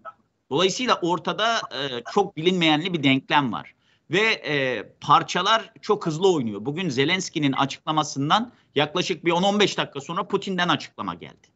Dolayısıyla 0.49 0.99
ortada 1.01 1.55
e, 1.57 2.03
çok 2.13 2.37
bilinmeyenli 2.37 2.93
bir 2.93 3.03
denklem 3.03 3.53
var. 3.53 3.75
Ve 4.11 4.21
e, 4.21 4.83
parçalar 5.01 5.73
çok 5.81 6.05
hızlı 6.05 6.33
oynuyor. 6.33 6.65
Bugün 6.65 6.89
Zelenski'nin 6.89 7.51
açıklamasından 7.51 8.51
yaklaşık 8.75 9.25
bir 9.25 9.31
10-15 9.31 9.77
dakika 9.77 10.01
sonra 10.01 10.27
Putin'den 10.27 10.69
açıklama 10.69 11.15
geldi. 11.15 11.47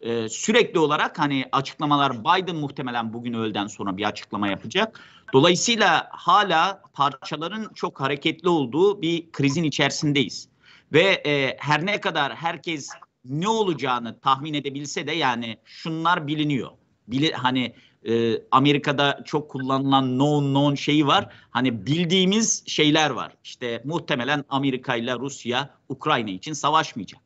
E, 0.00 0.28
sürekli 0.28 0.78
olarak 0.78 1.18
hani 1.18 1.48
açıklamalar 1.52 2.24
Biden 2.24 2.56
muhtemelen 2.56 3.12
bugün 3.12 3.32
öğleden 3.32 3.66
sonra 3.66 3.96
bir 3.96 4.04
açıklama 4.04 4.48
yapacak. 4.48 5.00
Dolayısıyla 5.34 6.08
hala 6.10 6.82
parçaların 6.92 7.70
çok 7.74 8.00
hareketli 8.00 8.48
olduğu 8.48 9.02
bir 9.02 9.32
krizin 9.32 9.64
içerisindeyiz. 9.64 10.48
Ve 10.92 11.22
e, 11.26 11.56
her 11.60 11.86
ne 11.86 12.00
kadar 12.00 12.34
herkes 12.34 12.88
ne 13.24 13.48
olacağını 13.48 14.20
tahmin 14.20 14.54
edebilse 14.54 15.06
de 15.06 15.12
yani 15.12 15.58
şunlar 15.64 16.26
biliniyor. 16.26 16.70
Bili, 17.08 17.32
hani 17.32 17.74
e, 18.08 18.42
Amerika'da 18.50 19.22
çok 19.24 19.50
kullanılan 19.50 20.04
known 20.04 20.44
known 20.44 20.74
şeyi 20.74 21.06
var. 21.06 21.28
Hani 21.50 21.86
bildiğimiz 21.86 22.64
şeyler 22.66 23.10
var. 23.10 23.32
İşte 23.44 23.82
muhtemelen 23.84 24.44
Amerika 24.48 24.96
ile 24.96 25.14
Rusya 25.14 25.70
Ukrayna 25.88 26.30
için 26.30 26.52
savaşmayacak. 26.52 27.20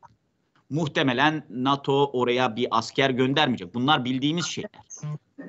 Muhtemelen 0.71 1.47
NATO 1.51 2.11
oraya 2.13 2.57
bir 2.57 2.67
asker 2.71 3.11
göndermeyecek. 3.11 3.75
Bunlar 3.75 4.05
bildiğimiz 4.05 4.47
şeyler. 4.47 4.71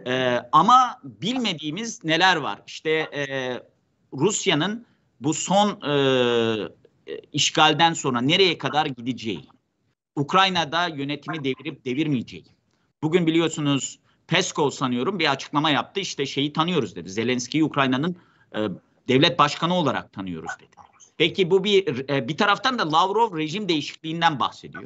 E, 0.07 0.41
ama 0.51 0.99
bilmediğimiz 1.03 2.03
neler 2.03 2.35
var? 2.35 2.61
İşte 2.67 2.89
e, 2.91 3.53
Rusya'nın 4.13 4.85
bu 5.21 5.33
son 5.33 5.81
e, 5.81 5.95
işgalden 7.33 7.93
sonra 7.93 8.21
nereye 8.21 8.57
kadar 8.57 8.85
gideceği. 8.85 9.47
Ukrayna'da 10.15 10.87
yönetimi 10.87 11.43
devirip 11.43 11.85
devirmeyeceği. 11.85 12.45
Bugün 13.01 13.27
biliyorsunuz 13.27 13.99
Peskov 14.27 14.69
sanıyorum 14.69 15.19
bir 15.19 15.31
açıklama 15.31 15.69
yaptı. 15.69 15.99
İşte 15.99 16.25
şeyi 16.25 16.53
tanıyoruz 16.53 16.95
dedi. 16.95 17.09
Zelenski'yi 17.09 17.63
Ukrayna'nın 17.63 18.15
e, 18.55 18.59
devlet 19.07 19.39
başkanı 19.39 19.73
olarak 19.73 20.13
tanıyoruz 20.13 20.51
dedi. 20.59 20.75
Peki 21.17 21.51
bu 21.51 21.63
bir 21.63 22.09
e, 22.09 22.27
bir 22.27 22.37
taraftan 22.37 22.79
da 22.79 22.91
Lavrov 22.91 23.37
rejim 23.37 23.69
değişikliğinden 23.69 24.39
bahsediyor. 24.39 24.83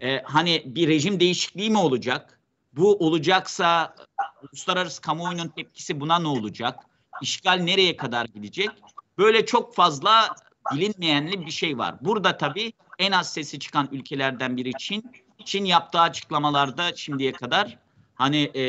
E, 0.00 0.22
hani 0.22 0.62
bir 0.66 0.88
rejim 0.88 1.20
değişikliği 1.20 1.70
mi 1.70 1.78
olacak? 1.78 2.40
Bu 2.76 2.96
olacaksa 3.06 3.94
uluslararası 4.42 5.02
kamuoyunun 5.02 5.48
tepkisi 5.48 6.00
buna 6.00 6.18
ne 6.18 6.28
olacak? 6.28 6.80
İşgal 7.22 7.60
nereye 7.60 7.96
kadar 7.96 8.24
gidecek? 8.24 8.70
Böyle 9.18 9.46
çok 9.46 9.74
fazla 9.74 10.34
bilinmeyenli 10.74 11.46
bir 11.46 11.50
şey 11.50 11.78
var. 11.78 11.94
Burada 12.00 12.36
tabii 12.36 12.72
en 12.98 13.12
az 13.12 13.32
sesi 13.32 13.58
çıkan 13.58 13.88
ülkelerden 13.92 14.56
biri 14.56 14.72
Çin. 14.78 15.12
Çin 15.44 15.64
yaptığı 15.64 16.00
açıklamalarda 16.00 16.96
şimdiye 16.96 17.32
kadar 17.32 17.78
hani 18.14 18.50
e, 18.54 18.62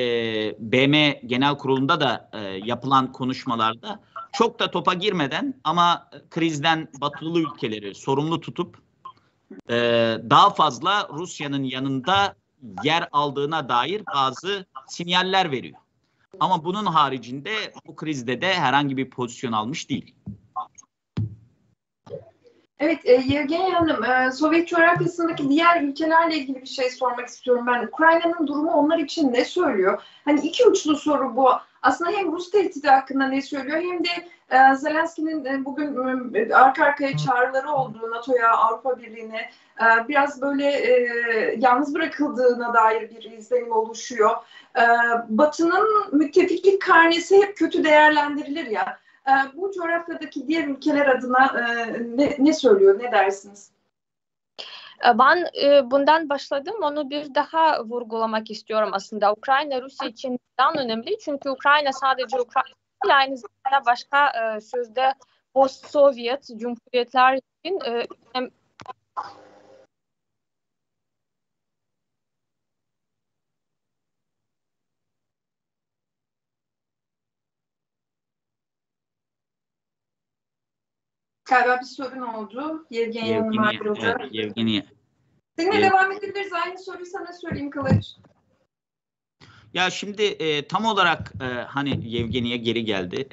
BM 0.60 1.22
Genel 1.26 1.58
Kurulu'nda 1.58 2.00
da 2.02 2.30
e, 2.34 2.40
yapılan 2.40 3.12
konuşmalarda 3.12 4.00
çok 4.34 4.60
da 4.60 4.72
topa 4.72 4.94
girmeden 4.94 5.54
ama 5.64 6.10
krizden 6.30 6.88
batılı 7.02 7.40
ülkeleri 7.40 7.96
sorumlu 7.96 8.42
tutup 8.42 8.78
e, 9.70 9.76
daha 10.30 10.50
fazla 10.50 11.10
Rusya'nın 11.14 11.64
yanında 11.64 12.36
yer 12.84 13.08
aldığına 13.12 13.70
dair 13.70 14.04
bazı 14.16 14.66
sinyaller 14.88 15.52
veriyor. 15.52 15.78
Ama 16.40 16.66
bunun 16.66 16.86
haricinde 16.86 17.52
bu 17.88 17.96
krizde 17.96 18.42
de 18.42 18.54
herhangi 18.54 18.98
bir 18.98 19.10
pozisyon 19.10 19.52
almış 19.52 19.90
değil. 19.90 20.16
Evet, 22.80 23.06
e, 23.06 23.12
Yevgenya 23.12 23.82
Hanım, 23.82 24.04
e, 24.04 24.32
Sovyet 24.32 24.68
coğrafyasındaki 24.68 25.50
diğer 25.50 25.82
ülkelerle 25.82 26.38
ilgili 26.38 26.62
bir 26.62 26.68
şey 26.68 26.90
sormak 26.90 27.28
istiyorum 27.28 27.68
ben. 27.68 27.88
Ukrayna'nın 27.88 28.48
durumu 28.48 28.72
onlar 28.72 28.98
için 28.98 29.34
ne 29.34 29.46
söylüyor? 29.46 30.02
Hani 30.26 30.48
iki 30.48 30.66
uçlu 30.66 30.96
soru 30.96 31.36
bu. 31.36 31.50
Aslında 31.84 32.12
hem 32.12 32.32
Rus 32.32 32.52
tehdidi 32.52 32.88
hakkında 32.88 33.28
ne 33.28 33.42
söylüyor 33.42 33.82
hem 33.82 34.04
de 34.04 34.10
e, 34.50 34.76
Zelenski'nin 34.76 35.46
e, 35.46 35.66
bugün 35.66 35.96
e, 36.34 36.56
arka 36.56 36.84
arkaya 36.86 37.18
çağrıları 37.18 37.72
olduğu 37.72 38.12
NATO'ya, 38.12 38.52
Avrupa 38.52 38.98
Birliği'ne 38.98 39.50
e, 39.82 40.08
biraz 40.08 40.42
böyle 40.42 40.66
yalnız 41.58 41.96
bırakıldığına 41.96 42.74
dair 42.74 43.10
bir 43.10 43.24
izlenim 43.24 43.72
oluşuyor. 43.72 44.32
Batı'nın 45.30 45.88
müttefiklik 46.12 46.82
karnesi 46.82 47.42
hep 47.42 47.58
kötü 47.58 47.84
değerlendirilir 47.84 48.66
ya. 48.66 49.00
Bu 49.54 49.72
coğrafyadaki 49.72 50.48
diğer 50.48 50.68
ülkeler 50.68 51.08
adına 51.08 51.52
ne, 52.16 52.36
ne 52.40 52.54
söylüyor, 52.54 53.00
ne 53.00 53.12
dersiniz? 53.12 53.72
Ben 55.06 55.50
bundan 55.92 56.30
başladım. 56.30 56.76
Onu 56.82 57.10
bir 57.10 57.36
daha 57.36 57.84
vurgulamak 57.84 58.52
istiyorum 58.52 58.90
aslında. 58.94 59.34
Ukrayna 59.34 59.82
Rusya 59.82 60.08
için 60.08 60.40
neden 60.60 60.86
önemli? 60.86 61.18
Çünkü 61.20 61.50
Ukrayna 61.50 61.92
sadece 61.92 62.40
Ukrayna 62.40 62.76
değil, 63.04 63.18
aynı 63.18 63.38
zamanda 63.38 63.86
başka 63.86 64.32
sözde 64.62 65.14
post-Sovyet 65.54 66.48
cumhuriyetler 66.58 67.40
için 67.64 67.80
Galiba 81.46 81.80
bir 81.82 81.86
sorun 81.86 82.22
oldu. 82.22 82.88
Yevgenya 82.90 83.40
Hanım 83.42 83.60
ayrıldı. 83.64 84.00
Evet, 84.20 84.34
Yevgenya. 84.34 84.84
Seninle 85.58 85.76
Yev- 85.76 85.90
devam 85.90 86.12
edebiliriz. 86.12 86.54
Aynı 86.54 86.80
soruyu 86.80 87.06
sana 87.06 87.34
sorayım 87.34 87.70
Kılıç. 87.70 88.06
Ya 89.74 89.90
şimdi 89.90 90.24
e, 90.24 90.68
tam 90.68 90.86
olarak 90.86 91.32
e, 91.42 91.46
hani 91.46 92.08
Yevgenya 92.10 92.56
geri 92.56 92.86
geldi. 92.86 93.30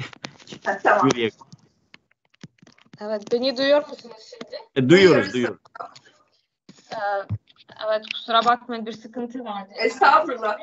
Ha, 0.64 0.78
tamam. 0.82 1.02
Buyur 1.02 1.14
Yev- 1.16 1.40
Evet, 3.00 3.32
beni 3.32 3.56
duyuyor 3.56 3.88
musunuz 3.88 4.16
şimdi? 4.30 4.56
E, 4.76 4.88
duyuyoruz, 4.88 5.32
Duyuyoruz. 5.32 5.32
duyuyoruz. 5.32 5.60
Ee, 6.92 6.96
evet, 7.86 8.04
kusura 8.14 8.44
bakmayın 8.44 8.86
bir 8.86 8.92
sıkıntı 8.92 9.44
vardı. 9.44 9.70
Estağfurullah. 9.76 10.58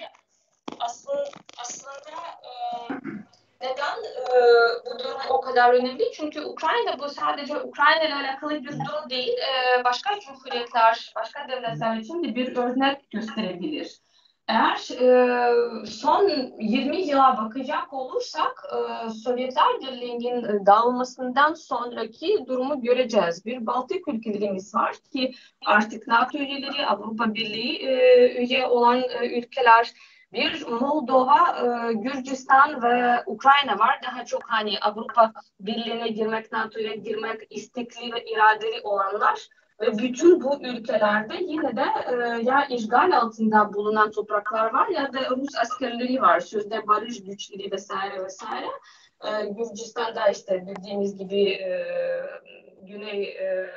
Aslında, 0.80 1.30
aslında 1.58 1.92
e, 2.44 2.94
neden 3.62 4.04
e, 4.04 4.38
bu 4.86 5.00
durum 5.00 5.18
o 5.30 5.42
kadar 5.42 5.74
önemli? 5.74 6.12
Çünkü 6.14 6.42
Ukrayna 6.42 7.00
bu 7.00 7.10
sadece 7.10 7.58
Ukrayna 7.58 8.04
ile 8.04 8.16
alakalı 8.16 8.64
bir 8.64 8.72
durum 8.72 9.10
değil. 9.10 9.38
E, 9.38 9.84
başka 9.84 10.20
cumhuriyetler, 10.20 11.14
başka 11.16 11.48
devletler 11.48 11.98
için 11.98 12.24
de 12.24 12.36
bir 12.36 12.56
örnek 12.56 13.12
gösterebilir. 13.12 14.02
Eğer 14.48 15.02
e, 15.02 15.86
son 15.86 16.30
20 16.60 17.02
yıla 17.02 17.38
bakacak 17.38 17.94
olursak 17.94 18.64
e, 18.74 19.10
Sovyetler 19.10 19.80
Birliği'nin 19.82 20.66
dağılmasından 20.66 21.54
sonraki 21.54 22.46
durumu 22.48 22.82
göreceğiz. 22.82 23.46
Bir 23.46 23.66
Baltık 23.66 24.08
ülkelerimiz 24.08 24.76
var 24.76 24.96
ki 25.14 25.34
artık 25.66 26.08
NATO 26.08 26.38
üyeleri, 26.38 26.86
Avrupa 26.86 27.34
Birliği 27.34 27.78
e, 27.78 28.44
üye 28.44 28.66
olan 28.66 29.02
e, 29.02 29.40
ülkeler 29.40 29.92
bir 30.34 30.68
Moldova, 30.68 31.40
e, 31.40 31.94
Gürcistan 31.94 32.82
ve 32.82 33.24
Ukrayna 33.26 33.80
var. 33.80 34.00
Daha 34.04 34.26
çok 34.26 34.44
hani 34.48 34.80
Avrupa 34.80 35.34
Birliği'ne 35.60 36.08
girmek, 36.08 36.52
NATO'ya 36.52 36.96
girmek 36.96 37.42
istekli 37.50 38.14
ve 38.14 38.24
iradeli 38.26 38.82
olanlar. 38.84 39.48
Ve 39.82 39.98
bütün 39.98 40.42
bu 40.42 40.62
ülkelerde 40.64 41.36
yine 41.42 41.76
de 41.76 41.86
e, 42.08 42.14
ya 42.44 42.66
işgal 42.66 43.18
altında 43.18 43.74
bulunan 43.74 44.12
topraklar 44.12 44.74
var 44.74 44.88
ya 44.88 45.14
da 45.14 45.30
Rus 45.30 45.56
askerleri 45.62 46.22
var. 46.22 46.40
Sözde 46.40 46.88
barış 46.88 47.24
güçleri 47.24 47.72
vesaire 47.72 48.24
vesaire. 48.24 48.68
E, 49.24 49.46
Gürcistan'da 49.46 50.28
işte 50.28 50.68
bildiğimiz 50.68 51.18
gibi 51.18 51.50
e, 51.50 51.86
Güney 52.82 53.24
e, 53.24 53.70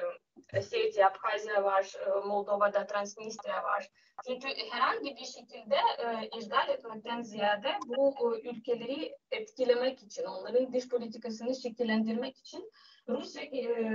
Ossetya, 0.58 1.08
Abhazya 1.08 1.64
var, 1.64 1.94
e, 2.06 2.26
Moldova'da 2.26 2.86
Transnistria 2.86 3.62
var. 3.62 3.90
Çünkü 4.26 4.48
herhangi 4.48 5.16
bir 5.16 5.24
şekilde 5.24 5.76
e, 5.98 6.38
işgal 6.38 6.68
etmekten 6.68 7.22
ziyade 7.22 7.68
bu 7.86 8.14
e, 8.36 8.48
ülkeleri 8.48 9.16
etkilemek 9.30 10.02
için, 10.02 10.24
onların 10.24 10.72
dış 10.72 10.88
politikasını 10.88 11.54
şekillendirmek 11.54 12.38
için 12.38 12.70
Rusya 13.08 13.42
e, 13.42 13.94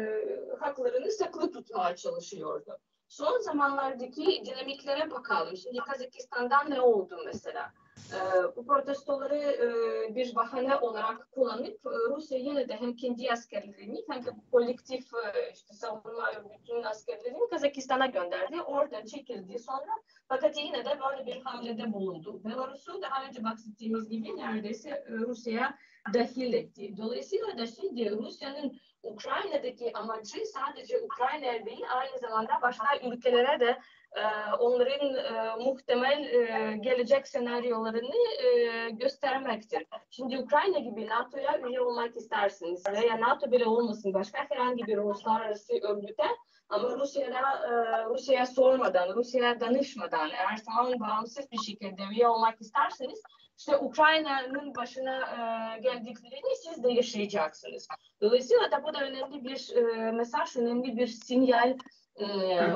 haklarını 0.60 1.12
saklı 1.12 1.52
tutmaya 1.52 1.96
çalışıyordu. 1.96 2.80
Son 3.16 3.40
zamanlardaki 3.40 4.44
dinamiklere 4.46 5.12
bakalım. 5.12 5.58
Şimdi 5.58 5.78
Kazakistan'dan 5.78 6.70
ne 6.70 6.82
oldu 6.82 7.18
mesela? 7.26 7.74
E, 8.14 8.18
bu 8.56 8.66
protestoları 8.66 9.36
e, 9.36 10.16
bir 10.16 10.36
bahane 10.36 10.76
olarak 10.76 11.32
kullanıp 11.32 11.86
e, 11.86 11.90
Rusya 12.16 12.38
yine 12.38 12.70
de 12.70 12.76
hem 12.76 12.96
kendi 12.96 13.32
askerlerini 13.32 14.04
hem 14.10 14.26
de 14.26 14.30
kolektif 14.52 15.14
e, 15.14 15.52
işte 15.54 15.74
savunma 15.74 16.32
örgütünün 16.32 16.84
askerlerini 16.84 17.50
Kazakistan'a 17.50 18.06
gönderdi. 18.06 18.62
Oradan 18.62 19.06
çekildi 19.06 19.60
sonra 19.60 19.92
fakat 20.28 20.58
yine 20.58 20.86
de 20.86 21.00
böyle 21.10 21.26
bir 21.26 21.42
hamlede 21.42 21.94
bulundu. 21.94 22.42
Belarus'u 22.44 23.02
daha 23.02 23.26
önce 23.26 23.44
bahsettiğimiz 23.44 24.10
gibi 24.10 24.38
neredeyse 24.38 24.90
e, 24.90 25.12
Rusya'ya 25.12 25.78
dahil 26.14 26.54
etti. 26.54 26.98
Dolayısıyla 26.98 27.58
da 27.58 27.68
şimdi 27.68 28.12
Rusya'nın 28.12 28.80
Ukrayna'daki 29.06 29.94
amacı 29.94 30.46
sadece 30.46 31.00
Ukrayna'ya 31.00 31.66
değil 31.66 31.86
aynı 31.90 32.20
zamanda 32.20 32.54
başka 32.62 32.98
ülkelere 33.04 33.60
de 33.60 33.80
e, 34.16 34.54
onların 34.60 35.16
e, 35.16 35.56
muhtemel 35.66 36.24
e, 36.24 36.78
gelecek 36.78 37.28
senaryolarını 37.28 38.44
e, 38.44 38.90
göstermektir. 38.90 39.86
Şimdi 40.10 40.40
Ukrayna 40.40 40.80
gibi 40.80 41.08
NATO'ya 41.08 41.60
üye 41.60 41.82
olmak 41.82 42.16
istersiniz 42.16 42.84
veya 42.88 43.22
NATO 43.22 43.52
bile 43.52 43.66
olmasın 43.66 44.14
başka 44.14 44.46
herhangi 44.50 44.88
bir 44.88 44.98
uluslararası 44.98 45.74
örgüte 45.74 46.24
ama 46.70 46.90
Rusya'da 46.90 47.40
e, 47.40 48.06
Rusya'ya 48.06 48.46
sormadan, 48.46 49.16
Rusya'ya 49.16 49.60
danışmadan 49.60 50.30
eğer 50.30 50.64
tamamen 50.66 51.00
bağımsız 51.00 51.52
bir 51.52 51.58
şekilde 51.58 52.04
üye 52.12 52.28
olmak 52.28 52.62
isterseniz 52.62 53.22
işte 53.58 53.78
Ukrayna'nın 53.78 54.76
başına 54.76 55.20
e, 55.20 55.80
geldiklerini 55.80 56.56
siz 56.64 56.84
de 56.84 56.92
yaşayacaksınız. 56.92 57.88
Dolayısıyla 58.22 58.72
da 58.72 58.84
bu 58.84 58.94
da 58.94 59.00
önemli 59.02 59.44
bir 59.44 59.76
e, 59.76 60.12
mesaj, 60.12 60.56
önemli 60.56 60.98
bir 60.98 61.08
sinyal 61.08 61.78
e, 62.16 62.26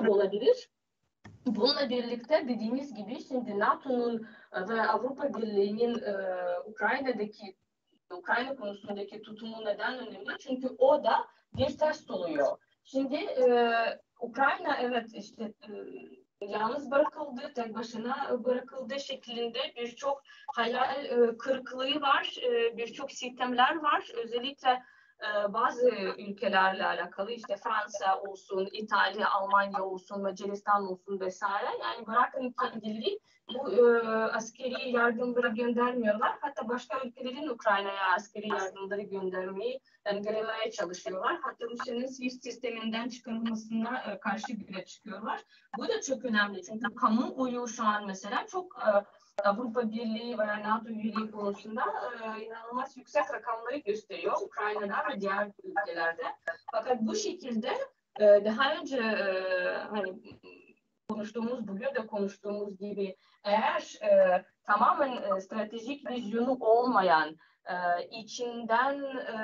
olabilir. 0.08 0.70
Bununla 1.46 1.90
birlikte 1.90 2.48
dediğimiz 2.48 2.94
gibi 2.94 3.24
şimdi 3.24 3.60
NATO'nun 3.60 4.28
ve 4.70 4.82
Avrupa 4.82 5.34
Birliği'nin 5.34 6.00
e, 6.00 6.14
Ukrayna'daki 6.66 7.56
Ukrayna 8.14 8.56
konusundaki 8.56 9.22
tutumu 9.22 9.66
neden 9.66 10.08
önemli? 10.08 10.38
Çünkü 10.40 10.68
o 10.78 11.04
da 11.04 11.28
bir 11.54 11.78
test 11.78 12.12
oluyor. 12.12 12.58
Şimdi 12.84 13.16
e, 13.16 13.74
Ukrayna 14.20 14.78
evet 14.78 15.14
işte 15.14 15.44
e, 15.44 15.72
yalnız 16.42 16.92
bırakıldı, 16.92 17.52
tek 17.56 17.76
başına 17.76 18.44
bırakıldı 18.44 19.00
şeklinde 19.00 19.60
birçok 19.76 20.24
hayal 20.48 21.06
e, 21.06 21.38
kırıklığı 21.38 22.02
var, 22.02 22.36
e, 22.44 22.78
birçok 22.78 23.12
sistemler 23.12 23.76
var. 23.76 24.12
Özellikle 24.24 24.84
bazı 25.50 25.90
ülkelerle 26.18 26.86
alakalı 26.86 27.32
işte 27.32 27.56
Fransa 27.58 28.22
olsun, 28.22 28.70
İtalya, 28.72 29.30
Almanya 29.30 29.84
olsun, 29.84 30.22
Macaristan 30.22 30.84
olsun 30.84 31.20
vesaire. 31.20 31.70
Yani 31.84 32.08
bırakın 32.08 32.56
kendileri 32.62 33.20
bu 33.54 33.72
e, 33.72 34.08
askeri 34.10 34.90
yardımları 34.90 35.48
göndermiyorlar. 35.48 36.38
Hatta 36.42 36.70
başka 36.70 37.00
ülkelerin 37.06 37.48
Ukrayna'ya 37.48 38.14
askeri 38.16 38.48
yardımları 38.48 39.02
göndermeyi 39.02 39.82
engellemeye 40.06 40.72
çalışıyorlar. 40.72 41.40
Hatta 41.42 41.66
Rusya'nın 41.66 42.06
SWIFT 42.06 42.44
sisteminden 42.44 43.10
çıkarılmasına 43.10 44.04
e, 44.04 44.20
karşı 44.20 44.48
bile 44.48 44.86
çıkıyorlar. 44.86 45.42
Bu 45.78 45.88
da 45.88 46.02
çok 46.02 46.26
önemli 46.26 46.64
çünkü 46.64 46.96
kamuoyu 46.96 47.68
şu 47.68 47.84
an 47.84 48.08
mesela 48.08 48.46
çok 48.48 48.76
e, 48.78 48.90
Avrupa 49.44 49.92
Birliği 49.92 50.38
veya 50.38 50.64
NATO 50.64 50.90
üyeliği 50.90 51.32
konusunda 51.32 51.82
e, 51.82 52.46
inanılmaz 52.46 52.98
yüksek 52.98 53.34
rakamları 53.34 53.78
gösteriyor 53.78 54.38
Ukrayna'da 54.42 55.10
ve 55.10 55.22
diğer 55.22 55.52
ülkelerde. 55.64 56.24
Fakat 56.72 57.02
bu 57.02 57.16
şekilde 57.16 57.70
e, 58.20 58.46
daha 58.46 58.76
önce 58.76 58.98
e, 58.98 59.74
hani 59.90 60.20
konuştuğumuz, 61.10 61.68
bugün 61.68 61.96
de 61.96 62.08
konuştuğumuz 62.08 62.78
gibi 62.78 63.16
eğer 63.44 64.00
tamamen 64.64 65.40
stratejik 65.40 66.10
vizyonu 66.10 66.58
olmayan, 66.60 67.38
e, 67.66 68.08
içinden 68.12 69.04
e, 69.04 69.36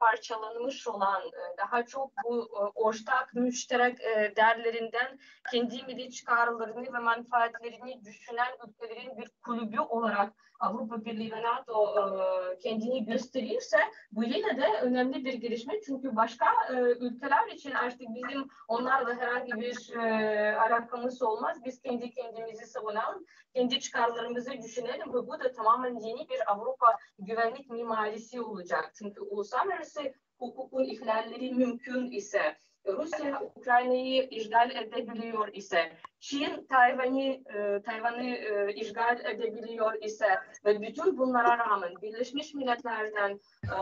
parçalanmış 0.00 0.88
olan, 0.88 1.22
e, 1.22 1.56
daha 1.58 1.86
çok 1.86 2.12
bu 2.24 2.42
e, 2.42 2.60
ortak 2.74 3.34
müşterek 3.34 4.00
e, 4.00 4.32
değerlerinden 4.36 5.18
kendi 5.50 5.82
milli 5.82 6.10
çıkarlarını 6.10 6.94
ve 6.94 6.98
menfaatlerini 6.98 8.04
düşünen 8.04 8.52
ülkelerin 8.68 9.18
bir 9.18 9.30
kulübü 9.44 9.80
olarak 9.80 10.32
Avrupa 10.60 11.04
Birliği 11.04 11.32
ve 11.32 11.42
NATO 11.42 11.94
e, 12.00 12.58
kendini 12.58 13.04
gösterirse 13.04 13.78
bu 14.12 14.24
yine 14.24 14.56
de 14.56 14.66
önemli 14.82 15.24
bir 15.24 15.34
gelişme. 15.34 15.80
Çünkü 15.86 16.16
başka 16.16 16.46
e, 16.70 16.74
ülkeler 16.74 17.48
için 17.48 17.70
artık 17.70 18.00
bizim 18.00 18.48
onlarla 18.68 19.14
herhangi 19.14 19.52
bir 19.52 19.96
e, 19.96 20.56
alakamız 20.56 21.22
olmaz. 21.22 21.64
Biz 21.64 21.82
kendi 21.82 22.10
kendimizi 22.10 22.66
savunalım, 22.66 23.24
kendi 23.54 23.80
çıkarlarımızı 23.80 24.52
düşünelim 24.62 25.14
ve 25.14 25.26
bu 25.26 25.40
da 25.40 25.52
tamamen 25.52 25.98
yeni 26.00 26.28
bir 26.28 26.52
Avrupa 26.52 26.96
güvenlik 27.18 27.70
mimarisi 27.70 28.40
olacak. 28.40 28.92
Çünkü 28.98 29.20
uluslararası 29.20 30.12
hukukun 30.38 30.84
ihlalleri 30.84 31.54
mümkün 31.54 32.10
ise 32.10 32.56
Rusya 32.92 33.42
Ukrayna'yı 33.56 34.28
işgal 34.28 34.70
edebiliyor 34.70 35.48
ise, 35.52 35.92
Çin 36.20 36.66
Tayvan'ı 36.66 37.20
e, 37.20 37.82
Tayvan'ı 37.82 38.26
e, 38.26 38.74
işgal 38.74 39.20
edebiliyor 39.24 40.02
ise 40.02 40.28
ve 40.64 40.80
bütün 40.80 41.18
bunlara 41.18 41.58
rağmen 41.58 41.92
Birleşmiş 42.02 42.54
Milletler'den 42.54 43.40
e, 43.64 43.76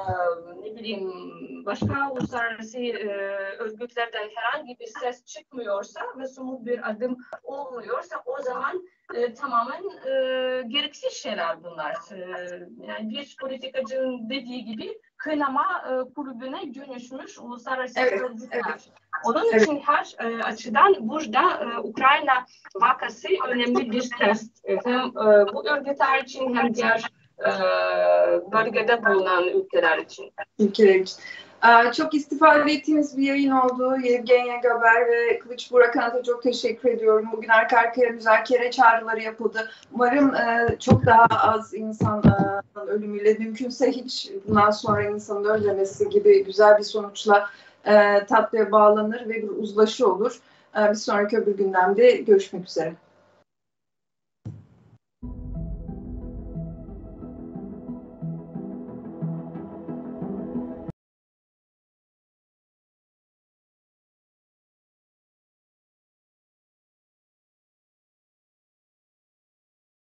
ne 0.60 0.76
bileyim 0.76 1.12
başka 1.66 2.10
uluslararası 2.10 2.78
örgütlerden 3.58 4.30
herhangi 4.34 4.78
bir 4.80 4.86
ses 4.86 5.24
çıkmıyorsa 5.24 6.00
ve 6.18 6.26
somut 6.26 6.66
bir 6.66 6.90
adım 6.90 7.16
olmuyorsa 7.42 8.22
o 8.26 8.42
zaman 8.42 8.88
e, 9.14 9.34
tamamen 9.34 9.82
e, 10.06 10.62
gereksiz 10.68 11.12
şeyler 11.12 11.64
bunlar. 11.64 11.94
E, 12.12 12.18
yani 12.88 13.10
bir 13.10 13.36
politikacının 13.40 14.30
dediği 14.30 14.64
gibi 14.64 14.98
kınama 15.16 15.64
e, 15.90 16.14
kulübüne 16.14 16.74
dönüşmüş 16.74 17.38
uluslararası 17.38 18.00
Evet, 18.00 18.20
örgütler. 18.22 18.62
evet. 18.70 18.88
Onun 19.24 19.44
Evet. 19.52 19.62
için 19.62 19.80
her 19.86 20.14
e, 20.20 20.42
açıdan 20.42 20.94
burada 21.08 21.40
e, 21.64 21.78
Ukrayna 21.78 22.46
vakası 22.74 23.28
önemli 23.48 23.90
bir 23.90 24.10
test. 24.18 24.64
E, 24.68 24.76
Hem 24.84 25.00
e, 25.00 25.52
bu 25.54 25.68
örgütler 25.68 26.22
için 26.22 26.54
hem 26.56 26.74
diğer 26.74 27.04
e, 27.40 27.50
bölgede 28.52 29.04
bulunan 29.06 29.44
ülkeler 29.48 29.98
için. 29.98 30.32
ülkeler 30.58 30.94
için. 30.94 31.16
Ee, 31.64 31.92
Çok 31.92 32.14
istifade 32.14 32.72
ettiğimiz 32.72 33.16
bir 33.16 33.22
yayın 33.22 33.50
oldu. 33.50 33.96
Yevgenya 34.02 34.56
Gaber 34.56 35.08
ve 35.08 35.38
Kılıç 35.38 35.72
Burak 35.72 35.96
Anıt'a 35.96 36.22
çok 36.22 36.42
teşekkür 36.42 36.88
ediyorum. 36.88 37.28
Bugün 37.32 37.48
arka 37.48 37.78
arkaya 37.78 38.10
müzakere 38.10 38.70
çağrıları 38.70 39.22
yapıldı. 39.22 39.70
Umarım 39.92 40.34
e, 40.34 40.76
çok 40.78 41.06
daha 41.06 41.26
az 41.30 41.74
insan 41.74 42.22
ölümüyle 42.86 43.34
mümkünse 43.34 43.92
hiç 43.92 44.30
bundan 44.48 44.70
sonra 44.70 45.02
insanın 45.02 45.44
ölmemesi 45.44 46.08
gibi 46.08 46.44
güzel 46.44 46.78
bir 46.78 46.84
sonuçla 46.84 47.50
e, 47.84 48.26
tatlıya 48.26 48.72
bağlanır 48.72 49.28
ve 49.28 49.34
bir 49.42 49.48
uzlaşı 49.48 50.08
olur. 50.08 50.40
E, 50.76 50.90
bir 50.90 50.94
sonraki 50.94 51.38
öbür 51.38 51.56
gündemde 51.56 52.10
görüşmek 52.16 52.68
üzere. 52.68 52.92